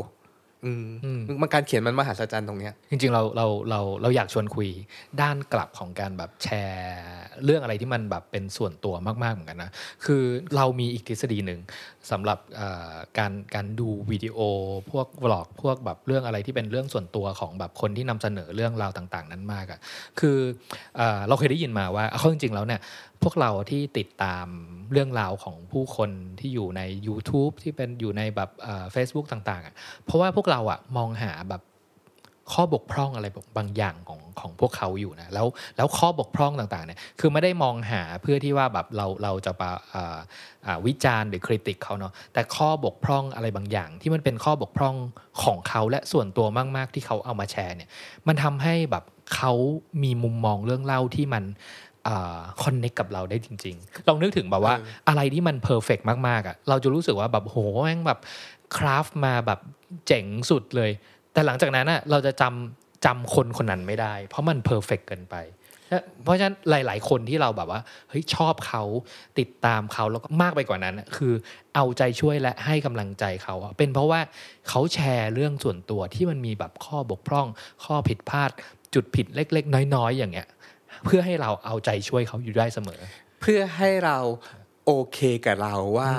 [0.64, 4.68] อืมอืมมันการเขียนมันมหัศจรรย์ตรงเนี้ยจริงๆเราเราเราเราอยากชวนคุย
[5.21, 9.71] ด้านกลับของการแบบแชร์เรื่องอะไรที่มันแบบเป็นส่วนตัวมากๆเหมือนกันนะ
[10.04, 10.23] คือ
[10.56, 11.61] เรามีอีกทฤษฎีหนึ่ง
[12.11, 14.38] สำหรับเอ่อการการดูวิดีโอ
[14.90, 19.80] พวกวล็อกพวกแบบเรื่องอะไรที่เป็นเรื่องส่วนตัวของแบบคนที่นำเสนอเรื่องราวต่าง ๆ นั้นมากอะ่ะ
[20.21, 20.38] คือ
[20.97, 22.80] เออเราเคยได้ยินมาว่าเอาเข้าจริงๆแล้วเนี่ย
[23.24, 24.46] พวกเราที่ติดตาม
[24.92, 28.50] เรื่องราวของผู้คนที่อยู่ใน YouTube ที่เป็นอยู่ในแบบ
[28.92, 31.62] เฟซบุ๊กต่างๆอะเพราะว่าพวกเราอะมองหาแบบ
[32.52, 33.26] ข้อบกพร่องอะไร
[33.56, 40.18] บางอย่างของของพวกเขาอยู่นะแล้วแล้วข้อบกพร่องต่างๆเนี่ยคือไม่ได้มองหาเพื่อที่ว่าแบบเราเราจะไปะอ่า
[40.66, 44.94] อ่าวิจารณ์หรือคริติกเขาเนาะแต่ข้อบกพร่องอะไรบางอย่าง ที่มันเป็นข้อบกพร่อง
[45.44, 47.88] ของเขาและส่วนตัวมาก ๆ ที่เขาเอามาแชร์เนี่ย
[48.26, 49.04] มันทำให้แบบ
[49.36, 49.52] เขา
[50.02, 51.44] มีมุมมองเรื่องเล่าที่มัน
[52.62, 55.98] connect กับเราได้จริง ๆ ลองนึกถึงแบบว่าเอออะไรที่มัน perfect
[56.28, 58.20] มากๆอะเราจะรู้สึกว่าแบบโหแม่งแบบ
[58.76, 59.61] craft มาแบบ
[60.06, 60.90] เจ๋งสุดเลย
[61.32, 65.37] แต่หลังจากนั้นอะเราจะจำจำคนคนนั้นไม่ได้ เพราะมัน perfect เกินไป
[66.23, 67.80] เพราะฉะนั้นหลาย ๆ คนที่เราแบบว่า
[68.11, 68.82] เฮ้ยชอบเขา
[69.38, 71.32] ติดตามเขาแล้วก็มากไปกว่านั้นอะคือ
[71.75, 74.20] เอาใจช่วยและให้กำลังใจเขาอะเป็นเพราะว่า
[74.68, 77.46] เขาแชร์เรื่องส่วนตัวที่มันมีแบบข้อบกพร่อง
[77.84, 78.50] ข้อผิดพลาด
[78.94, 80.49] จุดผิดเล็ก ๆ น้อย ๆ อย่างเงี้ย
[81.04, 83.00] เพื่อให้เราเอาใจช่วยเขาอยู่ได้เสมอ
[83.40, 84.18] เพื่อให้เรา
[84.88, 86.11] โอเคกับเราว่า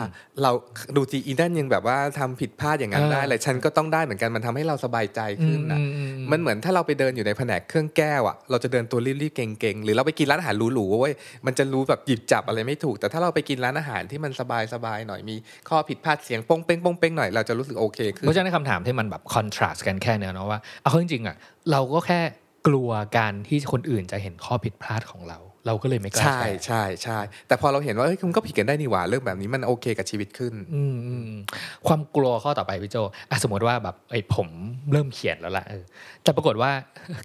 [0.41, 0.51] เรา
[0.95, 11.13] ดูจีอีนั่นยังแบบว่าทำผิดพลาดอย่างนั้นเออได้เลยฉันก็ต้องได้เหมือนกันมันทำให้เราสบายใจขึ้นนะอืมอืมอืมมันเหมือนถ้าเราไปเดินอยู่ในแผนกเครื่องแก้วอะเราจะเดินตัวรีบๆเก่งๆหรือเราไปกินร้านอาหารหรูๆเว้ย
[11.45, 14.31] มันจะรู้แบบหยิบจับอะไรไม่ถูก แต่ถ้าเราไปกินร้านอาหารที่มัน
[14.73, 15.35] สบายๆหน่อยมี
[15.69, 21.35] ข้อผิดพลาดเสียงโป้งเป้งโป้งเป้งหน่อยเราจะรู้สึกโอเคขึ้นเพราะฉะนั้นคำถามที่มันแบบคอนทราสต์กันแค่เนี้ยเนาะว่าเอาเข้าจริงๆอะ
[21.71, 22.21] เราก็แค่
[22.67, 31.41] กลัวการที่คนอื่นจะเห็นข้อผิดพลาดของเรา เราก็เลยไม่กล้าใช่แชร์ใช่ใช่แต่พอเราเห็นว่าเฮ้ยมันก็ผิดกันได้นี่หว่าเรื่องแบบนี้มันโอเคกับชีวิตขึ้น อืมอืมอืม
[31.87, 32.97] ความกลัวข้อต่อไปพี่โจ
[33.29, 34.47] อะสมมติว่าแบบไอ้ยผม
[34.91, 35.83] เริ่มเขียนแล้วล่ะเออ
[36.23, 36.71] แต่ปรากฏว่า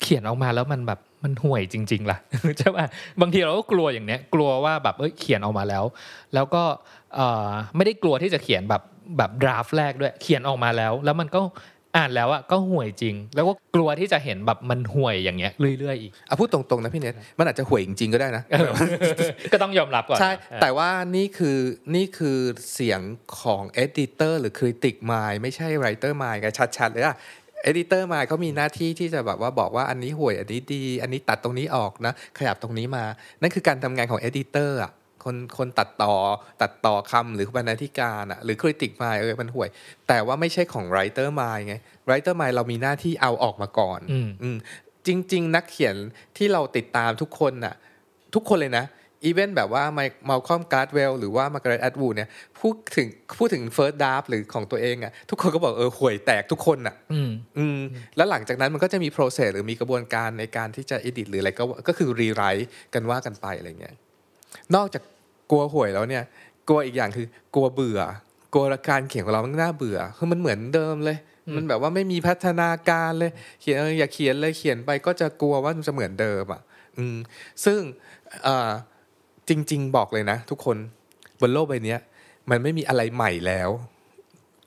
[0.02, 2.18] เขียนออกมาแล้วมันแบบมันห่วยจริง ๆ ล่ะ
[2.58, 2.86] ใช่ป่ะ
[3.20, 5.84] บางทีเราก็กลัวอย่างเนี้ย กลัวว่าแบบเอ้ยเขียนออกมาแล้ว
[6.34, 6.62] แล้วก็
[7.14, 8.82] เอ่อไม่ได้กลัวที่จะเขียนแบบ
[9.18, 11.40] แบบดราฟแรกด้วย เขียนออกมาแล้ว แล้วมันก็
[11.96, 18.70] อ่านแล้วอะก็ห่วยจริง แล้วก็กลัวที่จะเห็นแบบมันห่วยอย่างเงี้ยเรื่อยๆอีกอะพูดตรงๆนะพี่เนทมันอาจจะห่วยจริงๆก็ได้นะเออ
[19.52, 21.58] ก็ต้องยอมรับก่อนใช่เออแต่ว่านี่คือ
[21.94, 22.38] นี่คือ
[22.74, 23.00] เสียง
[23.40, 27.16] ของ editor หรือ critic mind ไม่ใช่ writer mind กันชัดๆเลยอะ
[27.70, 33.04] editor mind เขามีหน้าที่ที่จะแบบว่าบอกว่าอันนี้ห่วยอันนี้ดี อันนี้ตัดตรงนี้ออกนะ ขยับตรงนี้มา
[33.40, 34.92] นั่นคือการทำงานของ editor อะ
[35.24, 36.14] คนคนตัดต่อ
[36.62, 39.68] ตัดต่อคำหรือบรรณาธิการอะหรือ critic mind เออมันห่วย
[40.08, 41.74] แต่ว่าไม่ใช่ของ writer mind ไง
[42.06, 44.56] writer mind เรามีหน้าที่เอาออกมาก่อนอืมอืม
[45.06, 45.96] จริง ๆ นักเขียน
[46.36, 47.74] ที่เราติดตามทุกคนน่ะ
[48.34, 48.86] ทุกคนเลยนะ
[49.24, 49.84] even แบบว่า
[50.28, 52.28] Malcolm Gladwell หรือว่า Margaret Atwood เนี่ย
[52.60, 57.78] พูดถึงพูดถึง first draft หรือของตัวเองอะทุกคนก็บอกเออห่วยแตกทุกคนอะอืมอืม
[58.16, 63.94] แล้วหลังจากนั้นมันก็จะมี process หรือมีกระบวนการในการที่จะ edit หรืออะไรก็ก็คือ rewrite กันว่ากันไปอะไรเงี้ย
[64.74, 65.02] นอกจาก
[65.50, 66.24] กลัวห่วยแล้วเนี่ย
[66.68, 68.00] กลัวอีกอย่างคือกลัวเบื่อ
[68.52, 71.18] กลัวการเขียนของเรามันน่าเบื่อคือมันเหมือนเดิมเลย
[71.56, 73.30] มันแบบว่าไม่มีพัฒนาการเลย
[73.60, 76.60] เขียนเอออย่าเขียนเลยเขียนไปก็จะกลัวว่ามันจะเหมือนเดิมอะ
[76.98, 77.16] อืม
[77.64, 77.80] ซึ่ง
[78.44, 78.70] เอ่อ
[79.48, 80.76] จริง ๆ บอกเลยนะ ทุกคน
[81.40, 82.00] บนโลกใบเนี้ย
[82.50, 83.70] มันไม่มีอะไรใหม่แล้ว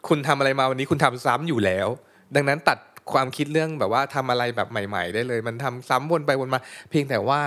[0.08, 1.88] คุณทำอะไรมาวันนี้คุณทำซ้ำอยู่แล้ว
[2.36, 2.78] ดังนั้นตัด
[3.14, 7.40] ความคิดเรื่องแบบว่าทำอะไรแบบใหม่ ๆ ได้เลย มันทำซ้ำวนไปวนมา เพียงแต่ว่า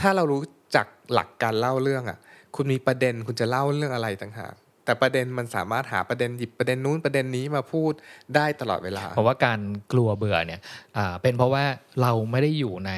[0.00, 0.40] ถ้าเรารู้
[0.74, 2.18] จักหลักการเล่าเรื่องอะ
[2.56, 4.54] คุณมีประเด็นคุณจะเล่าเรื่องอะไรต่างหาก
[4.84, 7.92] แต่ประเด็นมันสามารถหาประเด็นหยิบประเด็นนู้นประเด็นนี้มาพูด
[8.36, 9.60] ได้ตลอดเวลา เพราะว่าการ
[9.92, 10.60] กลัวเบื่อเนี่ย
[10.96, 11.64] อ่าเป็นเพราะว่า
[12.02, 12.92] เราไม่ได้อยู่ใน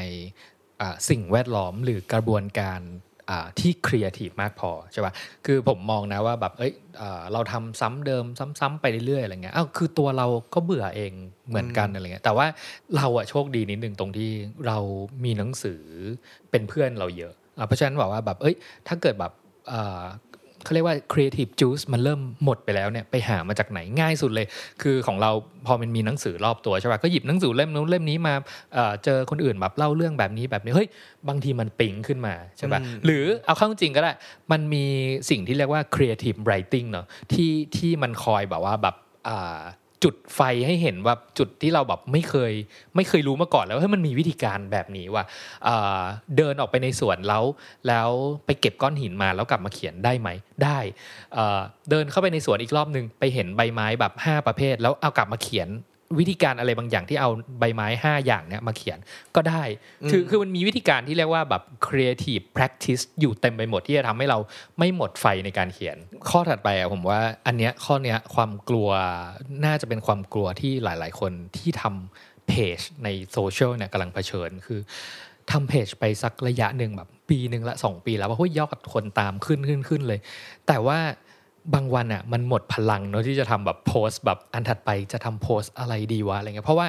[0.80, 2.80] อ่าสิ่งแวดล้อมหรือกระบวนการ
[3.30, 5.12] อ่าที่ครีเอทีฟมากพอใช่ปะ
[5.46, 8.24] คือผมมองนะว่าแบบ เอ้ยอ่าเราทำซ้ำเดิม
[8.60, 11.12] ซ้ำๆไปเรื่อยๆอะไรเงี้ย อ้าว คือตัวเราก็เบื่อเอง
[11.48, 12.46] เหมือนกันอะไรเงี้ย แต่ว่า
[12.96, 14.30] เราอะโชคดีนิดนึงตรงที่
[14.66, 14.78] เรา
[15.24, 15.82] มีหนังสือ
[16.50, 18.54] เป็นเพื่อนเราเยอะอะ เพราะฉะนั้นบอกว่าแบบเอ้ย
[18.88, 19.32] ถ้าเกิดแบบ
[19.72, 20.04] อ่า
[20.64, 24.46] เขาเรียกว่า creative juice มันเริ่มหมดไปแล้วเนี่ยไปหามาจากไหนง่ายสุดเลย
[24.82, 25.30] คือของเรา
[25.66, 28.34] พอมันมีหนังสือรอบตัวใช่ป่ะก็หยิบหนังสือเล่มนู้นเล่มนี้มา
[28.74, 30.88] เอ่อเจอคนอื่นแบบเล่าเรื่องแบบนี้แบบนี้เฮ้ย
[31.28, 34.12] บางทีมันปิ๊งขึ้นมาใช่ป่ะอืมหรือเอาเข้าจริงก็ได้
[34.52, 34.84] มันมี
[35.30, 38.94] สิ่งที่เรียกว่า creative writing เนาะที่ที่มันคอยแบบว่าแบบ
[39.28, 39.60] อ่า
[40.04, 42.52] จุดไฟให้เห็นว่าจุดที่เราแบบไม่เคย
[42.96, 45.24] ไม่เคยรู้มาก่อนแล้วเฮ้ยมันมีวิธีการแบบนี้ว่า
[46.36, 47.44] เดินออกไปในสวนแล้ว
[47.88, 48.10] แล้ว
[48.46, 50.28] ไปเก็บก้อนหินมาแล้วกลับมาเขียนได้ไหม
[50.64, 50.78] ได้
[51.34, 55.68] เเดินเข้าไปในสวนอีกรอบหนึ่งไปเห็นใบไม้แบบ 5 ประเภท แล้วเอากลับมาเขียน
[56.18, 58.98] วิธีการอะไรบางอย่างที่เอาใบไม้ 5 อย่างเนี้ยมาเขียน
[59.36, 59.62] ก็ได้
[60.10, 64.38] คือคือมันมีวิธีการที่เรียกว่าแบบ creative practice อยู่เต็มไปหมดที่จะทำให้เรา
[64.78, 65.96] ไม่หมดไฟในการเขียน
[66.30, 68.88] ข้อถัดไปอะผมว่าอันเนี้ยข้อเนี้ยความกลัว
[69.64, 74.80] น่าจะเป็นความกลัวที่หลาย ๆ คนที่ทำเพจในโซเชียลเนี่ยกำลังเผชิญคือ
[75.50, 80.20] ทำเพจไปสักระยะหนึ่งแบบปีหนึ่งละสองปีแล้วว่าเฮ้ยยอดคนตามขึ้นขึ้นขึ้นเลย
[80.66, 80.98] แต่ว่า
[81.74, 86.86] บางวันอะมันหมดพลังเนอะที่จะทำแบบโพสต์แบบอันถัดไปจะทำโพสต์อะไรดีวะอะไรเงี้ยเพราะว่า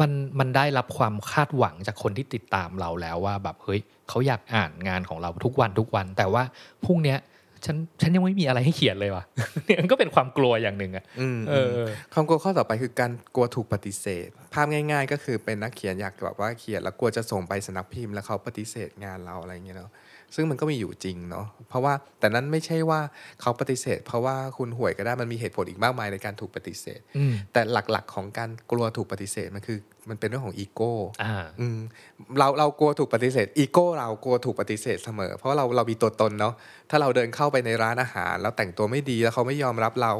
[0.00, 6.42] มันมันได้รับความคาดหวังจากคนที่ติดตามเราแล้วว่าแบบเฮ้ยเขาอยากอ่านงานของเราทุกวันทุกวัน แต่ว่า
[6.84, 7.18] พรุ่งเนี้ย
[7.66, 9.24] ฉันฉันยังไม่มีอะไรให้เขียนเลยว่ะ
[9.66, 11.68] เนี่ยมันก็เป็นความกลัวอย่างหนึ่งอะอืมเออ
[12.14, 19.90] ความกลัวข้อต่อไปคือการกลัวถูกปฏิเสธ ภาพง่าย ๆ ก็คือเป็นนักเขียนอยากแบบว่าเขียนแล้วกลัวจะส่งไปสำนักพิมพ์แล้วเขาปฏิเสธงานเราอะไรอย่างเงี้ยเนาะ
[20.34, 23.00] ซึ่งมันก็มีอยู่จริงเนาะเพราะว่าแต่นั้นไม่ใช่ว่า
[23.40, 29.78] เขาปฏิเสธ เพราะว่าคุณห่วยก็ได้มันมีเหตุผลอีกมากมายในการถูกปฏิเสธอืมแต่หลักๆของการกลัวถูกปฏิเสธมันคือ
[30.10, 30.92] มันเป็นเรื่องของอีโก้
[31.22, 31.78] อ่าอืม
[32.38, 36.54] เราเรากลัวถูกปฏิเสธอีโก้เรากลัวถูกปฏิเสธเสมอ เพราะว่าเราเรามีตัวตนเนาะ
[36.90, 40.12] ถ้าเราเดินเข้าไปในร้านอาหาร แล้วแต่งตัวไม่ดีแล้วเขาไม่ยอมรับเรา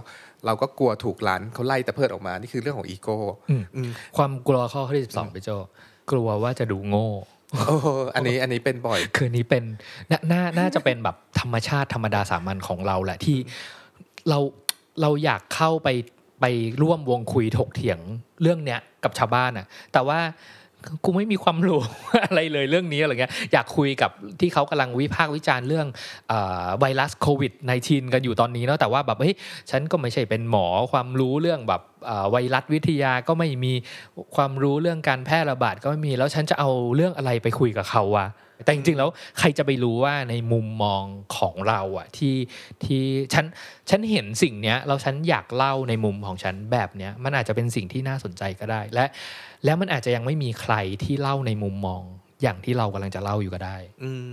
[0.46, 3.18] เราก็กลัวถูกร้านเขาไล่ตะเพิดออกมานี่คือเรื่องของอีโก้
[3.50, 5.50] อืมอืมความกลัวข้อที่สิบสองพี่โจ
[6.10, 7.08] กลัวว่าจะดูโง่
[7.52, 9.64] โอ้โหอันนี้อันนี้เป็นบ่อย คือนี้เป็น
[10.10, 13.38] น,น่าน่าจะเป็นแบบธรรมชาติธรรมดาสามัญของเราแหละที่
[14.28, 14.38] เรา
[15.00, 15.88] เราอยากเข้าไป
[16.40, 16.44] ไป
[16.82, 17.98] ร่วมวงคุยถกเถียง
[18.42, 20.20] เรื่องเนี้ยกับชาวบ้านอะ แต่ว่า
[21.04, 21.80] กูไม่มีความรู้
[22.26, 25.86] อะไรเลยเรื่องนี้อะไรเงี้ยอยากคุยกับที่เขากำลังวิพากษ์วิจารณ์เรื่อง
[26.32, 26.34] อ
[26.80, 29.34] ไวรัสโควิด -19 กันอยู่ตอนนี้เนาะแต่ว่าแบบเฮ้ย
[29.70, 31.82] ฉันก็ไม่ใช่เป็นหมอความรู้เรื่องแบบ
[32.30, 33.72] ไวรัสวิทยาก็ไม่มี
[34.36, 38.28] ความรู้เรื่องการแพร่ระบาดก็ไม่มีแล้วฉันจะเอาเรื่องอะไรไปคุยกับเขาวะ
[38.64, 41.04] แต่จริงๆแล้วใครจะไปรู้ว่าในมุมมอง
[41.36, 42.36] ของเราอะที่
[42.84, 43.02] ที่
[43.34, 43.44] ฉัน
[43.90, 49.04] ฉันเห็นสิ่งเนี้ยแล้วฉันอยากเล่าในมุมของฉันแบบเนี้ยมันอาจจะเป็นสิ่งที่น่าสนใจก็ได้และ
[49.64, 52.02] แล้วมันอาจจะยังไม่มีใครที่เล่าในมุมมอง
[52.42, 54.26] อย่างที่เรากำลังจะเล่าอยู่ก็ได้ อืม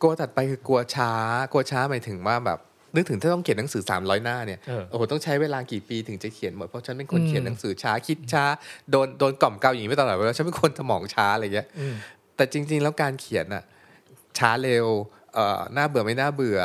[0.00, 1.12] กลัวถัดไปคือกลัวช้า
[1.52, 2.58] กลัวช้าหมายถึงว่าแบบ
[2.94, 8.44] นึกถึงถ้าต้องเขียนหนังสือ 300 หน้าเนี่ยเออโอ้โหต้องใช้เวลากี่ปีถึงจะเขียนหมดเพราะฉันเป็นคนอืมเขียนหนังสือช้าคิดช้า
[8.90, 11.94] โดนโดนกล่อมเกลาอย่างนี้ไม่ตลอดเวลาฉันเป็นคนสมองช้าอะไรเงี้ยอืม
[12.36, 13.62] แต่จริง ๆ แล้วการเขียนอะ
[14.38, 14.86] ช้าเร็ว
[15.34, 16.60] เอ่อน่าเบื่อไม่น่าเบื่อ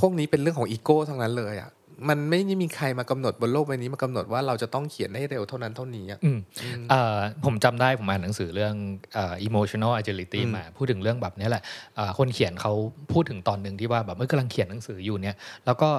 [0.00, 1.70] พวกนี้เป็นเรื่องของอีโก้ทั้งนั้นเลยอะ
[2.08, 6.38] มันไม่ได้มีใครมากำหนดบนโลกใบนี้มากำหนดว่าเราจะต้องเขียนให้เร็วเท่านั้นเท่านี้อะอืม
[6.90, 8.74] เอ่อผมจำได้ผมอ่านหนังสือเรื่อง
[9.14, 11.62] เอ่อ emotional agility อืมมาพูดถึงเรื่องแบบนี้แหละ
[11.96, 12.72] เอ่อคนเขียนเขา
[13.12, 15.36] พูดถึงตอนหนึ่งที่ว่าแบบเมื่อกำลังเขียนหนังสืออยู่เนี่ย
[15.66, 15.90] แล้วก็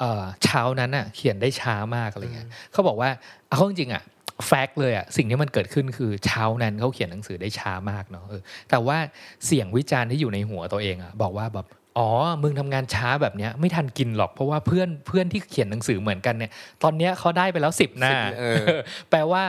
[0.00, 3.10] เอ่อเช้านั้นอะเขียนได้ช้ามากอะไรเงี้ยเขาบอกว่า
[3.48, 4.04] เอาเข้าจริงๆอะ
[4.46, 8.98] แฟกต์เลยอะสิ่งที่มันเกิดขึ้นคือเช้านั้นเขาเขียนหนังสือได้ช้ามากเนาะเออแต่ว่า
[9.46, 11.66] เสียงวิจารณ์ที่อยู่ในหัวตัวเองอะบอกว่าแบบ
[11.98, 12.08] อ๋อ
[12.42, 16.50] มึงทำงานช้าแบบเนี้ยไม่ทันกินหรอก เพราะว่าเพื่อนเพื่อนที่เขียนหนังสือเหมือนกันเนี่ย
[16.82, 18.64] ตอนเนี้ยเขาได้ไปแล้วสิบหน้าเออ
[19.10, 19.42] แปลว่า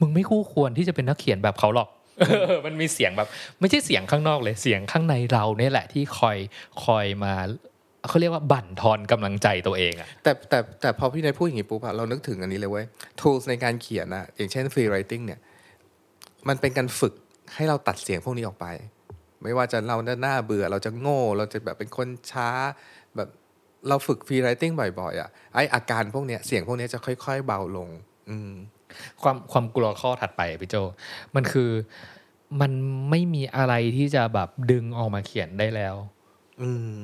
[0.00, 1.88] มึงไม่คู่ควรที่จะเป็นนักเขียนแบบเขาหรอก
[2.66, 3.28] มันมีเสียงแบบ
[3.60, 6.36] ไม่ใช่เสียงข้างนอกเลยเสียงข้างในเราเนี่ยแหละที่คอย
[6.84, 7.34] คอยมา
[8.08, 12.84] เขาเรียกว่าบั่นทอนกำลังใจตัวเองอะแต่แต่แต่พอพี่นายพูดอย่างนี้ปุ๊บอะเรานึกถึงอันนี้เลยเว้ย
[13.20, 15.40] tools ในการเขียนอะอย่างเช่น free writing เนี่ย
[16.48, 17.14] มันเป็นการฝึก
[17.54, 18.66] ให้เราตัดเสียงพวกนี้ออกไป
[19.42, 22.48] ไม่ว่าจะเราจะหน้าเบื่อเราจะโง่ เราจะแบบเป็นคนช้า
[23.16, 23.28] แบบ
[23.88, 27.88] เราฝึก free writing บ่อยๆอะไออาการพวกเนี้ยเสียงพวกเนี้ยจะค่อยๆ เบาลง
[28.30, 28.52] อืม
[29.22, 30.76] ความความกลัวข้อถัดไปอะพี่โจ
[31.34, 31.70] มันคือ
[32.60, 32.72] มัน
[33.10, 35.94] ไม่มีอะไรที่จะแบบดึงออกมาเขียนได้แล้ว
[36.62, 36.98] อืม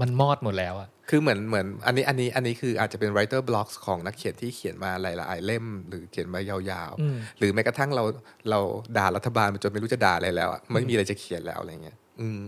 [0.00, 8.04] มันมอดหมดแล้วอะ คือเหมือนเหมือนอันนี้อันนี้อันนี้คืออาจจะเป็น writer blocks ของนักเขียนที่เขียนมาหลายๆเล่ม หรือเขียนมายาวอืมๆหรือแม้กระทั่งเรา
[8.50, 8.60] เรา
[8.96, 12.40] ด่ารัฐบาลจนไม่รู้จะด่าอะไรแล้วอะไม่มีอะไรจะเขียนแล้วอะไรเงี้ยอืม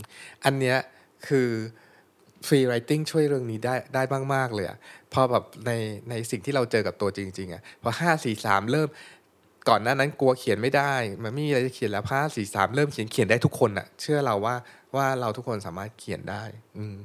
[0.45, 0.77] อันเนี้ย
[1.27, 1.49] คือ
[2.47, 4.01] free writing ช่วยเรื่องนี้ได้ได้
[4.33, 4.77] มาก ๆ เลยอะ
[5.13, 5.71] พอแบบใน
[6.09, 8.89] ในสิ่งที่เราเจอกับตัวจริง ๆอะพอห้าสี่สามเริ่ม
[9.69, 10.93] ก่อนหน้านั้นกลัวเขียนไม่ได้
[11.23, 14.55] มันไม่มีอะไรจะเขียนแล้วห้าสี่สามเริ่มเขียนเขียนได้ทุกคนอะเชื่อเราว่า
[14.95, 16.43] ว่าเราทุกคนสามารถเขียนได้
[16.77, 16.95] อืม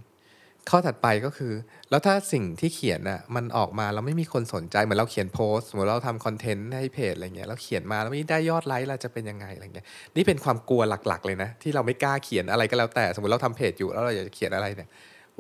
[0.71, 1.53] ข้อถัดไปก็คือ
[1.91, 14.89] แล้วถ้าสิ่งที่เขียนอะมันออกมาแล้วไม่มีคนสนใจเหมือนเราเขียนโพสต์เหมือนเราทำคอนเทนต์ให้เพจอะไรเงี้ยแล้วเขียนมาแล้วไม่ได้ยอดไลค์เราจะเป็นยังไงอะไรเงี้ยนี่เป็นความกลัวหลักๆ เลยนะ ที่เราไม่กล้าเขียนอะไรก็แล้วแต่สมมติเราทำเพจอยู่แล้วเราอยากจะเขียนอะไรเนี่ย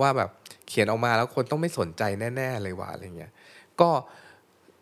[0.00, 0.30] ว่าแบบ
[0.68, 2.02] เขียนออกมาแล้วคนต้องไม่สนใจ
[2.36, 3.30] แน่ ๆ เลยว่ะอะไรเงี้ย
[3.80, 3.90] ก็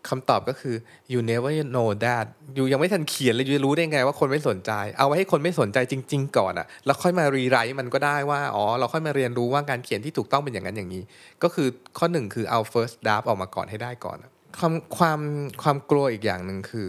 [0.08, 0.74] คำตอบก็คือ
[1.12, 11.02] you never know that อยู่ยังไม่ทันเขียนเลยอยู่จะรู้ได้ไงว่าคนไม่สนใจ เอาไว้ให้คนไม่สนใจจริง ๆ ก่อนอะแล้วค่อยมารีไรต์มันก็ได้ว่า อ๋อ เราค่อยมาเรียนรู้ว่าการเขียนที่ถูกต้องเป็นอย่างนั้นอย่างนี้
[11.42, 15.20] ก็คือข้อหนึ่งคือเอา first draft ออกมาก่อนให้ได้ก่อนอะความความ
[15.62, 16.88] ความกลัวอีกอย่างหนึ่งคือ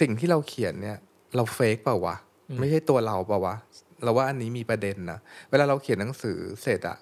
[0.00, 0.98] สิ่งที่เราเขียนเนี่ย
[1.36, 2.16] เราเฟกเปล่าวะ
[2.60, 3.54] ไม่ใช่ตัวเราเปล่าวะ
[4.04, 5.18] เราว่าอันนี้มีประเด็นนะ
[5.50, 6.98] เวลาเราเขียนหนังสือเสร็จอะ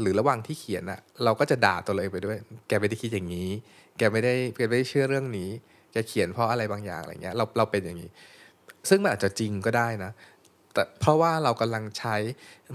[0.00, 2.36] หรือระหว่างที่เขียนอะเราก็จะด่าตัวเราเองไปด้วย
[2.68, 3.50] แกไม่ได้คิดอย่างนี้
[3.98, 5.50] แกไม่ได้แกไม่ได้เชื่อเรื่องนี้
[5.94, 8.10] จะเขียนเพราะอะไรบางอย่างอะไรเงี้ยเราเราเป็นอย่างนี้
[8.88, 10.10] ซึ่งมันอาจจะจริงก็ได้นะ
[10.74, 12.16] แต่เพราะว่าเรากำลังใช้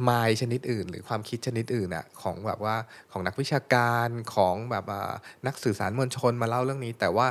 [0.04, 2.76] ไมล์ชนิดอื่น หรือความคิดชนิดอื่นอะของแบบว่า
[3.12, 5.02] ของนักวิชาการของแบบว่า
[5.48, 7.28] นักสื่อสารมวลชนมาเล่าเรื่องนี้ แต่ว่า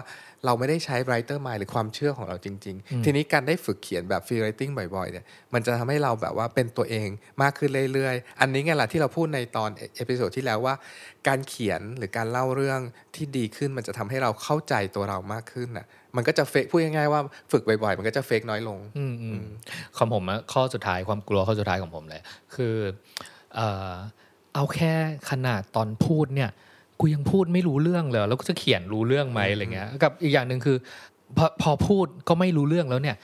[0.47, 7.09] เราไม่ได้ใช้ writer mind หรือความเชื่อของเราจริง ๆ ทีนี้การได้ฝึกเขียนแบบ free writing บ่อยๆเนี่ยมันจะทำให้เราแบบว่าเป็นตัวเอง
[7.43, 10.75] มากขึ้นเรื่อยๆ อันนี้ไงล่ะที่เราพูดในตอน episode ที่แล้วว่า
[11.29, 12.81] การเขียนหรือการเล่าเรื่อง
[13.15, 15.87] ที่ดีขึ้นมันจะทำให้เราเข้าใจตัวเรามากขึ้นน่ะ
[16.19, 17.21] มันก็จะ fake พูดง่ายๆว่า
[17.53, 19.41] ฝึกบ่อยๆ มันก็จะ fake น้อยลงอืมอืม
[19.97, 22.23] ของผมอะข้อสุดท้ายความกลัวข้อสุดท้ายของผมเลย
[22.55, 22.75] คือ
[23.55, 23.93] เอ่อ
[24.55, 24.95] เอาแค่
[25.31, 26.51] ขนาดตอนพูดเนี่ย
[27.01, 30.77] กูยังพูดไม่รู้เรื่องเลยแล้วก็จะเขียนรู้เรื่องไหมอะไรเงี้ย กับอีกอย่างหนึ่งคือ
[31.37, 33.17] พอพอพูดก็ไม่รู้เรื่องแล้วเนี่ย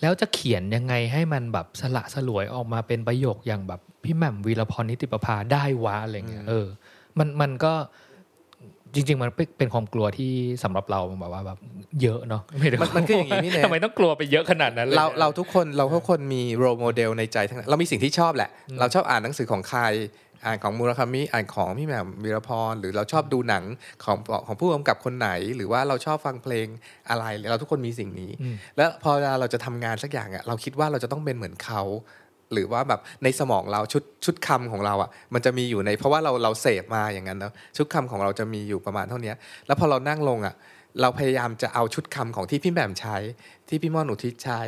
[0.00, 6.66] แล้วจะเขียนยังไงให้มันแบบสละสลวยออกมาเป็นประโยคอย่างแบบพี่แหม่มวีรพรนิติประภาได้วะอะไรเงี้ยเออ
[7.18, 7.72] มันมันก็
[8.94, 10.32] จริง ๆ มันเป็นเป็นความกลัวที่
[10.64, 11.58] สำหรับเราแบบว่าแบบ
[12.02, 18.50] เยอะเนาะไได้มันมันคืออย่างนี้พี่เนยทำไมต้องกลัวไปเยอะขนาดนั้นเลยเราเราทุกคนเราทุกคนมีโรโมเดลในใจทั้งนั้นเรามีสิ่งที่ชอบแหละ
[18.80, 19.82] เราชอบอ่านหนังสือของใคร
[20.46, 23.64] อ่านของมูราคามิอ่านของพี่แหม่มวีรพรหรือเราชอบดูหนัง
[24.04, 26.66] ของของผู้กำกับคนไหน หรือว่าเราชอบฟังเพลง
[27.10, 31.82] อะไรเราทุกคนมีสิ่งนี้อืมแล้วพอเวลาเราจะทำงานสักอย่างอะเราคิดว่าเราจะต้องเป็นเหมือนเขา
[32.52, 39.32] หรือว่าแบบในสมองเราชุดชุดคำของเราอะ มันจะมีอยู่ในเพราะว่าเราเราเสพมาอย่างนั้นเนาะชุดคำของเราจะมีอยู่ประมาณเท่านี้
[39.66, 40.54] แล้วพอเรานั่งลงอะ
[41.00, 43.16] เราพยายามจะเอาชุดคำของที่พี่แหม่มใช้
[43.68, 44.60] ที่พี่ม่อนอุทิศใช้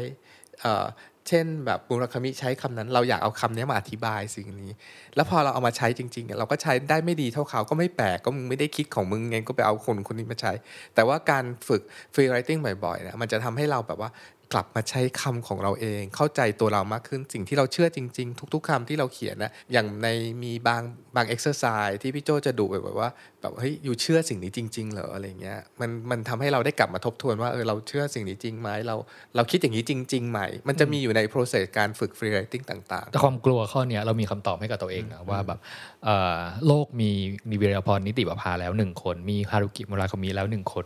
[0.60, 0.86] เอ่อ
[1.28, 4.72] เช่น แบบมุราคามิใช้คำนั้น เราอยากเอาคำนี้มาอธิบายสิ่งนี้
[5.14, 10.52] แล้วพอเราเอามาใช้จริงๆอะเราก็ใช้ได้ไม่ดีเท่าเขาก็ไม่แปลกก็มึงไม่ได้คิดของมึงไงก็ไปเอาคนคนนี้มาใช้
[10.94, 11.82] แต่ว่าการฝึก
[12.14, 14.10] free writing บ่อยๆเนี่ยมันจะทำให้เราแบบว่า
[14.54, 20.08] กลับมาใช้คำของเราเอง เข้าใจตัวเรามากขึ้นสิ่งที่เราเชื่อจริง ๆ ทุก ๆคำที่เราเขียนนะอย่างใน
[20.42, 20.82] มีบาง
[21.16, 23.10] บาง exercise ที่พี่โจจะดูแบบว่า
[23.44, 28.96] แบบเฮ้ย you เชื่อสิ่งนี้จริง ๆ เหรออะไรเงี้ยมันมันทำให้เราได้กลับมาทบทวนว่าเออเราเชื่อสิ่งนี้จริงไหมเรา
[29.36, 35.58] เราคิดอย่างนี้จริงๆไหมมันจะมีอยู่ใน process การฝึก free writing ต่างแต่ความกลัวข้อเนี้ยเรามีคำตอบให้กับตัวเองนะว่าแบบ
[36.04, 37.10] เอ่อโลกมี
[37.50, 40.84] มีวีรพรนิติประภาแล้วหนึ่งคน มีฮารุกิมุราคามิแล้วหนึ่งคน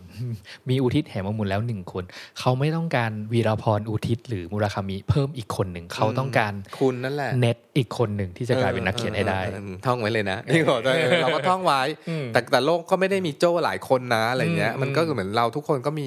[0.69, 2.05] มีอุทิศเหมมุนแล้วหนึ่งคน
[2.39, 16.07] เขาไม่ต้องการวีรพรอุทิศหรือมุราคามิเพิ่มอีกคนหนึ่งเขาต้องการๆคุณนั่นแหละ เน็ต อีกคนหนึ่งที่จะกลายเป็นนักเขียนให้ได้ออเออเออท่องไว้เลยนะที่บอกว่าเออเราก็ท่องไว้อืมแต่แต่โลกก็ไม่ได้มีโจ้หลายคนนะอะไรเงี้ยอืมมันก็เหมือนเราทุกคนก็มี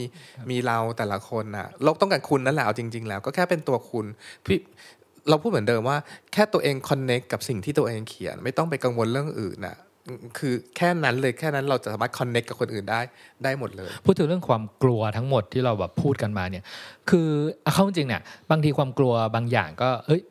[0.52, 4.06] มีเราแต่ละคนน่ะโลกต้องการคุณนั่นแหละเอาจริง ๆ แล้ว ก็แค่เป็นตัวคุณ
[4.46, 4.60] พี่
[5.30, 5.98] เราพูดเหมือนเดิมว่า
[6.34, 9.78] แค่ตัวเองคอนเน็กกับสิ่งที่ตัวเองเขียน ไม่ต้องไปกังวลเรื่องอื่นน่ะ
[10.38, 13.02] คือแค่นั้นเลยแค่นั้นเราจะสามารถคอนเน็กกับคนอื่นได้
[13.44, 16.64] ได้หมดเลย พูดถึงเรื่องความกลัวทั้งหมดที่เราแบบพูดกันมาเนี่ย
[17.10, 17.30] คือ
[17.64, 20.22] เอาเข้าจริงเนี่ยบางทีความกลัวบางอย่างก็เอ้ย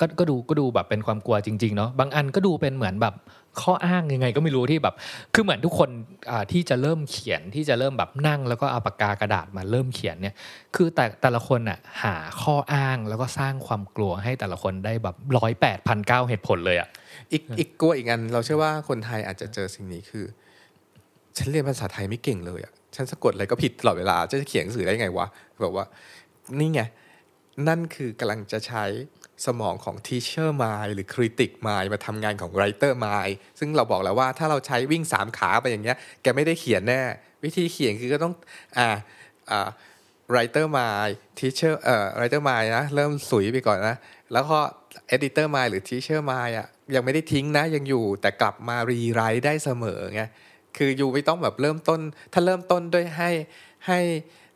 [0.00, 3.14] ก็ก็ดูก็ดูแบบเป็นความกลัวจริง ๆ เนาะบางอันก็ดูเป็นเหมือนแบบ
[3.60, 4.94] ข้ออ้างยังไงก็ไม่รู้ที่แบบ
[5.34, 5.90] คือเหมือนทุกคน
[6.52, 10.34] ที่จะเริ่มเขียนที่จะเริ่มแบบนั่ง แล้วก็เอาปากกากระดาษมาเริ่มเขียนเนี่ย
[10.76, 16.88] คือแต่แต่ละคนอะหาข้ออ้างแล้วก็สร้างความกลัวให้แต่ละคนได้แบบร้อยแปดพันเก้าเหตุผลเลยอะ
[17.32, 20.24] อีกอีกกลัวอีกอันเราเชื่อว่าคนไทยอาจจะเจอสิ่งนี้คือ
[21.36, 25.26] ฉันเรียนภาษาไทยไม่เก่งเลยอะฉันสะกดอะไรก็ผิดตลอดเวลาจะเขียนหนังสือได้ไงวะ
[25.62, 25.84] แบบว่า
[26.58, 26.80] นี่ไง
[27.68, 28.84] นั่นคือกำลังจะใช้
[29.46, 37.00] สมองของ teacher mind หรือ critic mind มาทำงานของ writer mind ซึ่งเราบอกแล้วว่าถ้าเราใช้วิ่งสามขาไปอย่างเงี้ย แกไม่ได้เขียนแน่
[37.44, 38.34] วิธีเขียนคือก็ต้อง
[38.78, 38.88] อ่า
[39.50, 39.68] อ่า
[40.32, 43.96] writer mind teacher เอ่อ writer mind นะ เริ่มสุยไปก่อนนะ
[44.32, 44.58] แล้วก็
[45.14, 50.22] editor mind หรือ teacher mind อะยังไม่ได้ทิ้งนะยังอยู่แต่กลับมา rewrite ได้เสมอไง
[50.76, 52.00] คืออยู่ไม่ต้องแบบเริ่มต้น
[52.32, 53.30] ถ้าเริ่มต้นด้วยให้
[53.86, 54.00] ให้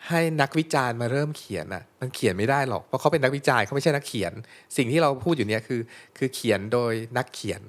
[0.09, 4.33] ให้นักวิจารณ์มาเริ่มเขียนอะ มันเขียนไม่ได้หรอก เพราะเขาเป็นนักวิจารณ์เขาไม่ใช่นักเขียน
[4.77, 5.81] สิ่งที่เราพูดอยู่เนี้ยคือ
[6.19, 7.61] คือเขียนโดยนักเขียน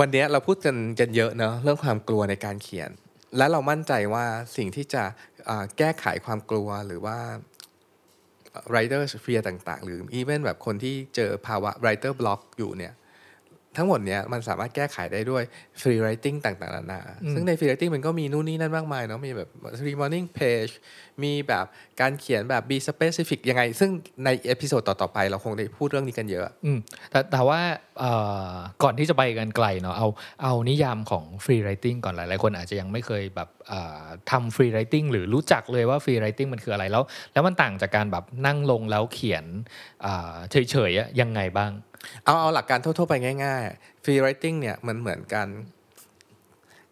[0.00, 2.90] วันเนี้ยเราพูดกันกันเยอะเนอะเรื่องความกลัวในการเขียน
[3.36, 4.24] และเรามั่นใจว่า
[4.56, 5.04] สิ่งที่จะ
[5.78, 7.18] แก้ไขความกลัวหรือว่า
[8.70, 12.92] writer fear ต่าง ๆ หรือ even แบบคนที่เจอภาวะ writer block อยู่เนี่ย
[13.78, 15.42] ทั้งหมดเนี้ยมันสามารถแก้ไขได้ด้วย
[15.80, 19.48] free writing ต่างๆนานาอืมซึ่งใน free writing มันก็มีนู่นนี่นั่นมากมายเนาะมีแบบ
[19.80, 20.72] free morning page
[21.22, 21.66] มีแบบ
[22.00, 23.90] การเขียนแบบ be specific ยังไง ซึ่ง
[24.24, 26.78] ใน episode ต่อ ๆ ไปเราคงได้พูดเรื่องนี้กันเยอะอืม
[27.10, 27.60] แต่แต่ว่า
[28.00, 28.12] เอ่
[28.50, 30.08] อก่อนที่จะไปกันไกลเนาะเอา
[30.42, 39.44] เอานิยามของ free writing ก่อนหลายหลายคนอาจจะยังไม่เคยแบบเอ่อทำ free writing หรือรู้จักเลยว่า free writing มันคืออะไรแล้ว แล้วมันต่างจากการแบบนั่งลงแล้วเขียน
[40.04, 41.72] อ่าเฉยๆอะยังไงบ้าง
[42.24, 45.46] เอาเอาหลักการทั่วๆไปง่ายๆ free writing เนี่ยมันเหมือนกัน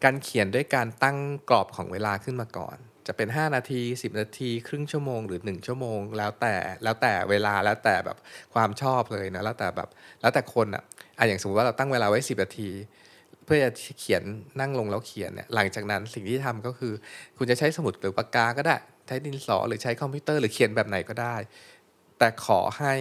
[0.04, 1.16] การเขียนด้วยการตั้ง
[1.48, 8.18] กรอบของเวลาขึ้นมาก่อน จะเป็น 5 นาที 10 นาที ครึ่งชั่วโมงหรือ 1 ชั่วโมง แล้วแต่แล้วแต่เวลาแล้วแต่แบบ
[8.54, 9.88] ความชอบเลยนะแล้วแต่แบบ
[10.20, 10.82] แล้วแต่คนอะ
[11.18, 12.70] อะอย่างสมมติว่าเราตั้งเวลาไว้ 10 นาที
[13.44, 14.22] เพื่อจะเขียน
[14.60, 16.92] นั่งลงแล้วเขียนเนี่ยหลังจากนั้นสิ่งที่ทำก็คือ
[17.38, 21.36] คุณจะใช้สมุดหรือปากกาก็ได้ ใช้ดินสอหรือใช้คอมพิวเตอร์หรือเขียนแบบไหนก็ได้
[22.18, 22.94] แต่ขอให้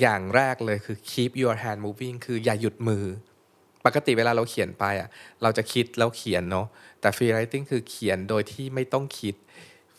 [0.00, 3.04] อย่างแรกเลยคือ keep your hand moving คืออย่าหยุดมือ
[3.84, 5.08] ปกติเวลาเราเขียนไปอะ
[5.42, 6.66] เราจะคิดแล้วเขียนเนาะ
[7.00, 9.34] แต่ free writing คือเขียนโดยที่ไม่ต้องคิด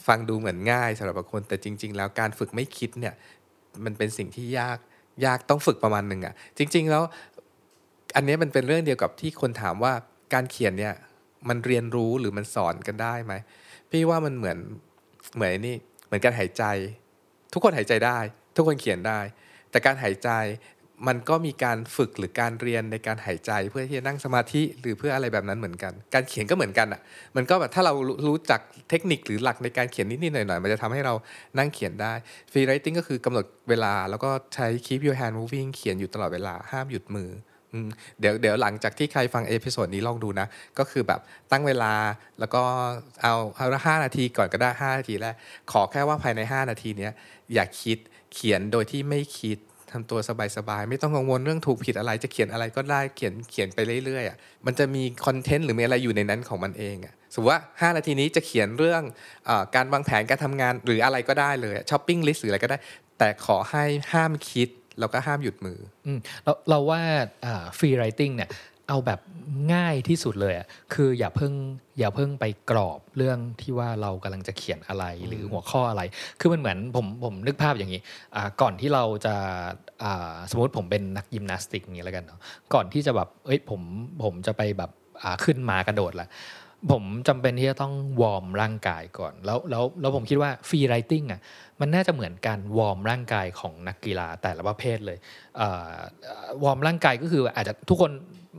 [0.07, 3.13] ฟังดูเหมือนง่ายสำหรับบางคนแต่จริง ๆ แล้วการฝึกไม่คิดเนี่ย
[3.85, 4.77] มันเป็นสิ่งที่ยาก
[5.25, 7.03] ยากต้องฝึกประมาณหนึ่งอะจริง ๆ แล้ว
[8.15, 9.93] อันนี้มันเป็นเรื่องเดียวกับที่คนถามว่า
[10.33, 10.93] การเขียนเนี่ย
[11.49, 13.33] มันเรียนรู้หรือมันสอนกันได้ไหม
[13.91, 14.57] พี่ว่ามันเหมือน
[15.35, 16.63] เหมือนนี่เหมือนการหายใจ
[17.53, 18.19] ทุกคนหายใจได้
[18.55, 19.19] ทุกคนเขียนได้
[19.75, 20.29] แต่การหายใจ
[21.07, 27.01] มันก็มีการฝึกหรือการเรียนในการหายใจเพื่อที่จะนั่งสมาธิหรือเพื่ออะไรแบบนั้นเหมือนกัน การเขียนก็เหมือนกันอะ
[27.35, 27.93] มันก็แบบถ้าเรา
[28.27, 28.59] รู้จัก
[28.89, 31.13] เทคนิคหรือหลักในการเขียนนิดๆหน่อยๆมันจะทำให้เรา
[31.57, 32.13] นั่งเขียนได้
[32.51, 37.29] free writing ก็คือกำหนดเวลา แล้วก็ใช้ keep your hand moving เขียนอยู่ตลอดเวลาห้ามหยุดมือ
[38.19, 40.47] เดี๋ยวเดี๋ยวหลังจากที่ใครฟังเอพิโซดนี้ลองดูนะ
[40.79, 41.19] ก็คือแบบ
[41.51, 41.93] ตั้งเวลา
[42.39, 42.61] แล้วก็
[43.21, 45.35] เอาเอาละห้านาทีก่อนก็ได้ห้านาทีแรก
[45.71, 47.13] ขอแค่ว่าภายใน 5 นาทีเนี้ย
[47.53, 47.99] อย่าคิด
[48.35, 49.57] เขียนโดยที่ไม่คิด
[49.91, 50.19] ทำตัว
[50.57, 59.01] สบายๆ ไม่ต้องกังวลเรื่องถูกผิดอะไร จะเขียนอะไรก็ได้เขียนเขียนไปเรื่อยๆอะมันจะมี content หรือมีอะไรอยู่ในนั้นของมันเองอะสมมติว่า 5 นาทีนี้จะเขียนเรื่อง
[59.49, 62.77] อการวางแผนการทำงานหรืออะไรก็ได้เลย shopping list หรืออะไรก็ได้
[63.19, 64.69] แต่ขอให้ห้ามคิด
[64.99, 67.01] แล้วก็ห้ามหยุดมืออืมเราเราว่า
[67.77, 68.49] free writing เนี่ย
[68.89, 69.19] เอาแบบ
[69.73, 71.53] ง่ายที่สุดเลยอะคืออย่าเพิ่ง
[71.99, 76.01] อย่าเพิ่งไปกรอบเรื่องที่ว่าเรากำลังจะเขียนอะไรหรือหัวข้ออะไร
[76.39, 78.01] คือมันเหมือนผมผมนึกภาพอย่างนี้
[78.35, 79.35] อ่าก่อนที่เราจะ
[80.03, 82.39] อ่าสมมติผมเป็นนักยิมนาสติกนี้แล้วกันเนาะ
[82.73, 83.81] ก่อนที่จะแบบเอ้ยผม
[84.23, 84.91] ผมจะไปแบบ
[85.23, 86.27] อ่าขึ้นมากระโดดละ
[86.91, 91.41] ผมจำเป็นที่จะต้อง warm ร่างกายก่อน แล้วแล้วแล้วผมคิดว่า free writing อะ
[91.79, 95.17] มันน่าจะเหมือนการ warm ร่างกายของนักกีฬาแต่ละประเภทเลย
[96.63, 98.11] warm ร่างกายก็คืออาจจะทุกคน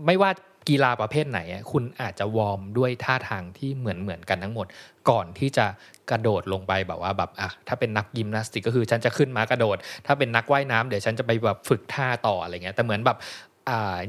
[0.07, 0.31] ไม่ว่า
[0.69, 1.41] กีฬาประเภทไหน
[1.73, 4.67] คุณอาจจะ warm ด้วยท่าทางที่เหมือนเหมือนกันทั้งหมด
[5.11, 5.67] ก่อนที่จะ
[6.11, 13.19] กระโดดลงไปแบบว่าแบบอะถ้าเป็นนักยิมนาสติกก็คือฉันจะขึ้นมากระโดด ถ้าเป็นนักว่ายน้ำเดี๋ยวฉันจะไปแบบฝึกท่าต่ออะไรเงี้ยแต่เหมือนแบบ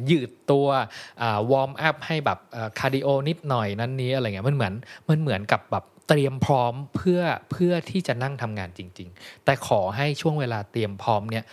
[0.10, 0.68] ยืดตัว
[1.52, 2.40] warm up ให้แบบ
[2.80, 4.74] cardio นิดหน่อยนั้นนี้อะไรเงี้ยมันเหมือน
[5.10, 11.46] มันเหมือนกับแบบเตรียมพร้อมเพื่อเพื่อที่จะนั่งทำงานจริง ๆ แต่ขอให้ช่วงเวลาเตรียมพร้อมเนี่ย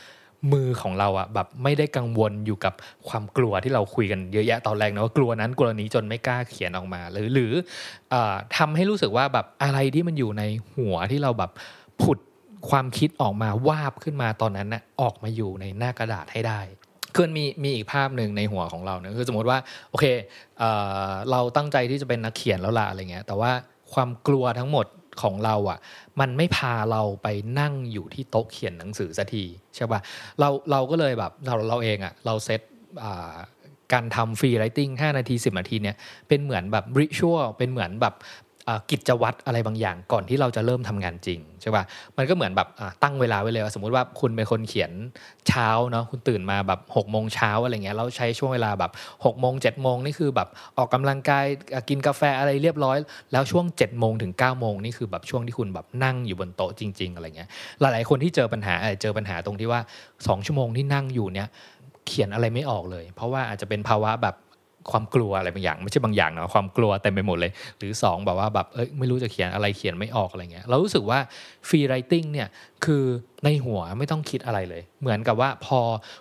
[0.52, 2.74] มือของเราอะแบบไม่ได้กังวลอยู่กับ
[3.08, 7.52] ความกลัวที่เราคุยกันเยอะแยะตอนแรกนะว่ากลัวนั้นกลัวนี้จนไม่กล้าเขียนออกมา หรือหรือ
[8.12, 8.14] อ
[8.56, 10.42] ทำให้รู้สึกว่าแบบอะไรที่มันอยู่ใน
[10.74, 11.50] หัวที่เราแบบ
[12.02, 12.18] ผุด
[12.68, 16.60] ความคิดออกมาวาบขึ้นมาตอนนั้นนะออกมาอยู่ในหน้ากระดาษให้ได้
[17.14, 19.58] คือมีมีอีกภาพหนึ่งในหัวของเราเนี่ยคือสมมติว่า
[19.90, 20.04] โอเค
[20.58, 23.52] เเราตั้งใจที่จะเป็นนักเขียนแล้วล่ะอะไรเงี้ย แต่ว่า
[23.92, 24.86] ความกลัวทั้งหมด
[25.22, 25.78] ของเราอะ่ะ
[26.20, 27.28] มันไม่พาเราไป
[27.60, 29.44] นั่งอยู่ที่โต๊ะเขียนหนังสือสักที
[29.76, 30.00] ใช่ปะ่ะ
[30.40, 32.60] เราเราก็เลยแบบเราเราเองอะ่ะเราเซต
[33.92, 35.96] การทำฟรีไรติง5นาที 10 นาทีเนี่ย
[36.28, 38.14] เป็นเหมือนแบบริชวเป็นเหมือนแบบ
[38.90, 41.84] กิจวัตรอะไรบางอย่างก่อนที่เราจะเริ่มทำงานจริงใช่ป่ะ
[42.16, 42.68] มันก็เหมือนแบบ
[43.02, 44.92] ตั้งเวลาไว้เลยว่าสมมุติว่าคุณเป็นคนเขียน
[45.48, 48.90] เช้าเนาะคุณตื่นมาแบบ6กโมงเช้าอะไรเงี้ยเราใช้ช่วงเวลาแบบ
[49.24, 50.48] 6กโมงเจ็ดโมงนี่คือแบบ
[50.78, 51.46] ออกกำลังกาย
[51.88, 52.96] กินกาแฟอะไรเรียบร้อย
[53.32, 57.48] แล้วช่วง7จ็ดโมงถึง9ก้าโมงนี่คือแบบช่วงที่คุณแบบนั่งอยู่บนโต๊ะจริง ๆอะไรเงี้ย
[57.80, 59.80] หลายๆคนที่เจอปัญหาเจอปัญหาตรงที่ว่า
[60.12, 61.48] 2 ชั่วโมงที่นั่งอยู่เนี่ย
[62.06, 64.34] เขียนอะไรไม่ออกเลย เพราะว่าอาจจะเป็นภาวะแบบ
[64.90, 71.18] ความกลัวอะไรบางอย่าง ไม่ใช่บางอย่างเนาะความกลัวเต็มไปหมดเลย หรือ 2 แบบว่าแบบเอ้ยไม่รู้จะเขียนอะไรเขียนไม่ออกอะไรเงี้ยเรารู้สึกว่า
[71.68, 72.48] ฟรีไรติงเนี่ย
[72.84, 73.04] คือ
[73.44, 75.80] ในหัวไม่ต้องคิดอะไรเลย เหมือนกับว่าพอ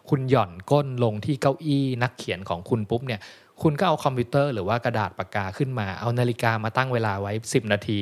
[0.10, 3.22] คุณหย่อนก้นลงที่เก้าอี้นักเขียนของคุณปุ๊บเนี่ย
[3.62, 8.00] คุณก็เอาคอมพิวเตอร์หรือว่ากระดาษปากกาขึ้นมา เอานาฬิกามาตั้งเวลาไว้ 10 นาที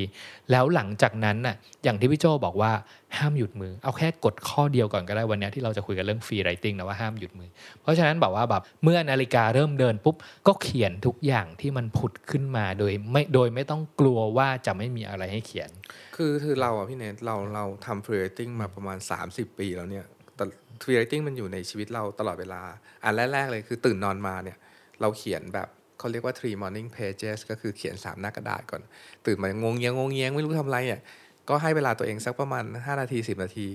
[0.52, 2.72] แล้วหลังจากนั้นน่ะอย่างที่พี่โจบอกว่า
[3.18, 7.50] ห้ามหยุดมือ เอาแค่กฎข้อเดียวก่อนก็ได้วันนี้ที่เราจะคุยกันเรื่อง free writing นะว่าห้ามหยุดมือ
[7.82, 10.16] เพราะฉะนั้นบอกว่าแบบเมื่อนาฬิกาเริ่มเดินปุ๊บ
[10.48, 15.70] ก็เขียนทุกอย่างที่มันผุดขึ้นมาโดยไม่โดยไม่ต้องกลัวว่าจะไม่มีอะไรให้เขียน
[16.16, 18.98] คือคือเราอะพี่เนทเราเราทำ free writing มาประมาณ
[19.30, 20.46] 30 ปีแล้วเนี่ยแต่
[20.84, 22.62] free writing มันอยู่ในชีวิตเราตลอดเวลา
[23.04, 24.58] อันแรกๆเลยคือตื่นนอนมาเนี่ย
[25.02, 25.68] เราเขียนแบบ
[26.00, 28.82] เขาเรียกว่า three morning pages ก็คือเขียนสามหน้ากระดาษก่อน
[29.26, 31.02] ตื่นมางัวเงียงัวเงียไม่รู้ทำอะไรอะ
[31.50, 33.68] ก็ให้เวลาตัวเองสักประมาณ 5 นาที 10 นาที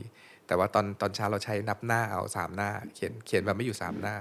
[0.47, 4.15] แต่ว่าตอนตอนเช้าเราใช้นับหน้าเอาสามหน้า เขียนเขียนแบบไม่หยุดสามหน้า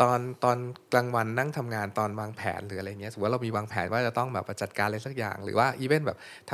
[0.00, 0.58] ตอนตอน
[0.92, 6.18] กลางวันนั่งทำงานตอนวางแผนหรืออะไรเงี้ยสมมติว่าเรามีวางแผนว่าจะต้องแบบจัดการอะไรสักอย่าง หรือว่าอีเวนต์แบบ
[6.50, 6.52] ท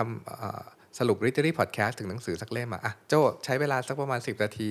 [0.49, 3.15] ำสรุป literary podcast ถึงหนังสือสักเล่มอะโจ
[3.45, 4.69] ใช้เวลาสักประมาณ 10 นาที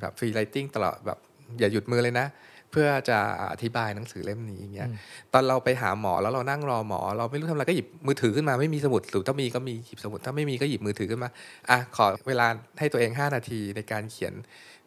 [0.00, 1.18] แบบฟรีไรติงตลอดแบบ
[1.58, 2.26] อย่าหยุดมือเลยนะ
[2.72, 3.18] เพื่อจะ
[3.52, 4.88] อธิบายหนังสือเล่มนี้อย่างเงี้ย
[5.32, 11.30] ตอนเราไปหาหมอแล้วเรานั่งรอหมอ เราไม่รู้ทำอะไรก็หยิบมือถือขึ้นมาไม่มีสมุดหรือถ้ามีก็มีหยิบสมุดถ้าไม่มีก็หยิบมือถือขึ้นมา
[11.70, 12.46] อะขอเวลา
[12.78, 14.34] ให้ตัวเอง 5 นาทีในการเขียน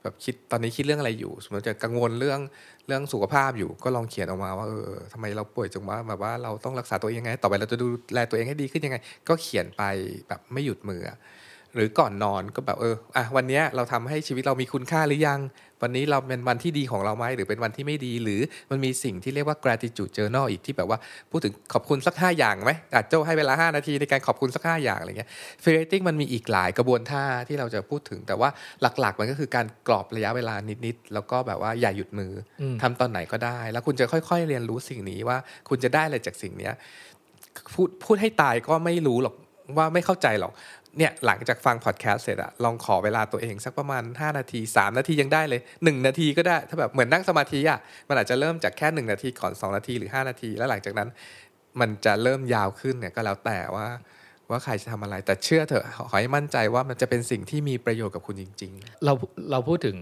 [0.02, 2.40] แบบคิดตอนนี้คิดเรื่องอะไรอยู่ สมมติจะกังวลเรื่อง
[2.88, 9.84] เรื่องสุขภาพอยู่ ก็ลองเขียนออกมาว่าเออทำไมเราป่วยจังว่าแบบว่าเราต้องรักษาตัวเองยังไง ต่อไปเราจะดูแลตัวเองให้ดีขึ้นยังไง ก็เขียนไป
[10.28, 11.02] แบบไม่หยุดมือ
[11.76, 15.40] หรือก่อนนอนก็แบบเอออะวันนี้เราทำให้ชีวิตเรามีคุณค่าหรือยัง
[15.82, 21.00] วันนี้เราเป็นวันที่ดีของเราไหมหรือเป็นวันที่ไม่ดี หรือมันมีสิ่งที่เรียกว่า gratitude journal อีกที่แบบว่า
[21.32, 25.30] พูดถึงขอบคุณสักห้าอย่างไหมอาจจะให้เวลา 5 นาทีในการขอบคุณสักห้าอย่างอะไรเงี้ย
[25.64, 28.50] f e e writing มันมีอีกหลายกระบวนท่าที่เราจะพูดถึง แต่ว่า
[28.82, 30.56] หลักๆ มันก็คือการกรอบระยะเวลา
[30.86, 35.38] นิดๆแล้วก็แบบว่าอย่าหยุดมืออทำตอนไหนก็ได้ แล้วคุณจะค่อย ๆ เรียนรู้สิ่งนี้ว่า
[35.70, 36.74] คุณจะได้อะไรจากสิ่งเนี้ย
[37.74, 39.36] พูดพูดให้ตายก็ไม่รู้หรอก
[39.78, 40.52] ว่าไม่เข้าใจหรอก
[40.98, 51.10] เนี่ยหลังจากฟังพอดแคสต์เสร็จอะลองขอเวลาตัวเองสักประมาณ 5 นาที 3 นาทียังได้เลย 1 นาทีก็ได้ ถ้าแบบเหมือนนั่งสมาธิอะมันอาจจะเริ่มจากแค่ 1 นาทีก่อน 2 นาทีหรือ 5 นาที แล้วหลังจากนั้น
[51.80, 53.88] มันจะเริ่มยาวขึ้นเนี่ยก็แล้วแต่ว่า
[54.50, 59.14] ว่าใครจะทำอะไร แต่เชื่อเถอะขอให้มั่นใจว่ามันจะเป็นสิ่งที่มีประโยชน์กับคุณจริง ๆ เรา
[59.52, 59.98] เราพูดถึง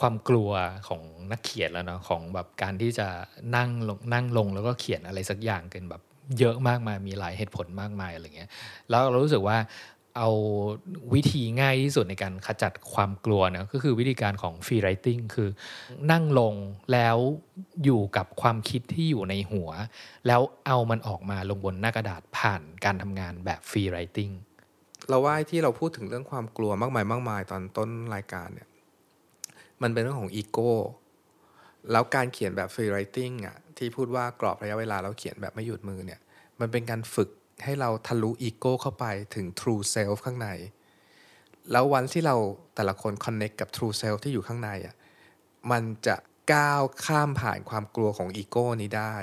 [0.00, 0.50] ความกลัว
[0.88, 3.08] ของนักเขียนแล้วเนาะของแบบการที่จะ
[3.56, 6.02] นั่งลงนั่งลงแล้วก็เขียนอะไรสักอย่างกันแบบ
[6.38, 8.50] เยอะมากมายมีหลายเหตุผลมากมายอะไรเงี้ย
[8.90, 9.58] แล้วเรารู้สึกว่า
[10.18, 10.30] เอา
[11.14, 15.48] วิธีง่ายที่สุดในการขจัดความกลัวนะก็คือวิธีการของ free writing คือ
[16.12, 16.54] นั่งลง
[16.92, 17.16] แล้ว
[17.84, 19.70] อยู่กับความคิดที่อยู่ในหัว
[20.26, 24.30] แล้วเอามันออกมาลงบนหน้ากระดาษผ่านการทำงานแบบ free writing
[25.08, 28.68] เราว่าที่เราพูดถึงเรื่องความกลัวมากมายมากมายตอนต้นรายการเนี่ย
[29.82, 30.72] มันเป็นเรื่องของอีโก้
[31.92, 36.20] แล้วการเขียนแบบ free writing อะ ที่พูดว่ากรอบระยะเวลาเราเขียนแบบไม่หยุดมือเนี่ย
[36.60, 37.30] มันเป็นการฝึก
[37.64, 39.04] ให้เราทะลุอีโก้เข้าไป
[39.34, 40.48] ถึง true self ข้างใน
[41.72, 42.36] แล้ววันที่เรา
[42.74, 44.94] แต่ละคน connect กับ true self ที่อยู่ข้างในอะ
[45.70, 46.16] มันจะ
[46.52, 49.16] ก้าวข้ามผ่านความกลัวของอีโก้นี้ได้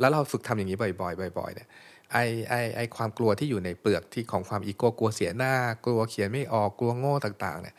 [0.00, 1.68] แล้วเราฝึกทำอย่างนี้บ่อยๆบ่อยๆเนี่ย
[2.12, 2.18] ไอ
[2.48, 7.74] ไอไอความกลัวที่อยู่ในเปลือกที่ของความอีโก้กลัวเสียหน้า กลัวเขียนไม่ออกกลัวโง่ต่าง ๆ เนี่ย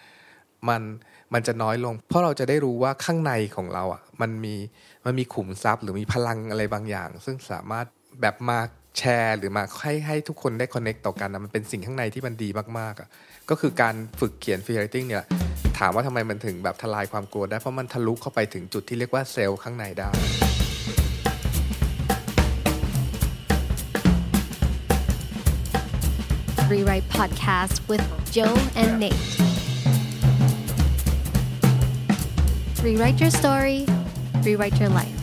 [0.70, 0.82] มัน
[1.34, 4.56] มันจะน้อยลง เพราะเราจะได้รู้ว่าข้างในของเราอะมันมี
[5.06, 7.86] มันมีขุมทรัพย์หรือมีพลังอะไรบางอย่าง ซึ่งสามารถ
[8.22, 8.60] แบบมา
[8.98, 12.50] แชร์หรือมาให้ให้ทุกคนได้ connect ต่อกันนะมันเป็นสิ่งข้างในที่มันดี
[12.80, 13.10] มากๆอะ
[13.50, 15.26] ก็คือการฝึกเขียน free writing เนี่ย
[15.80, 20.12] ถามว่าทำไมมันถึงแบบทลายความกลัวได้เพราะมันทะลุเข้าไปถึงจุดที่เรียกว่า self ข้างในได้
[26.72, 28.06] Rewrite Podcast with
[28.36, 29.61] Joe and Nate.
[32.82, 33.86] Rewrite your story,
[34.44, 35.21] rewrite your life.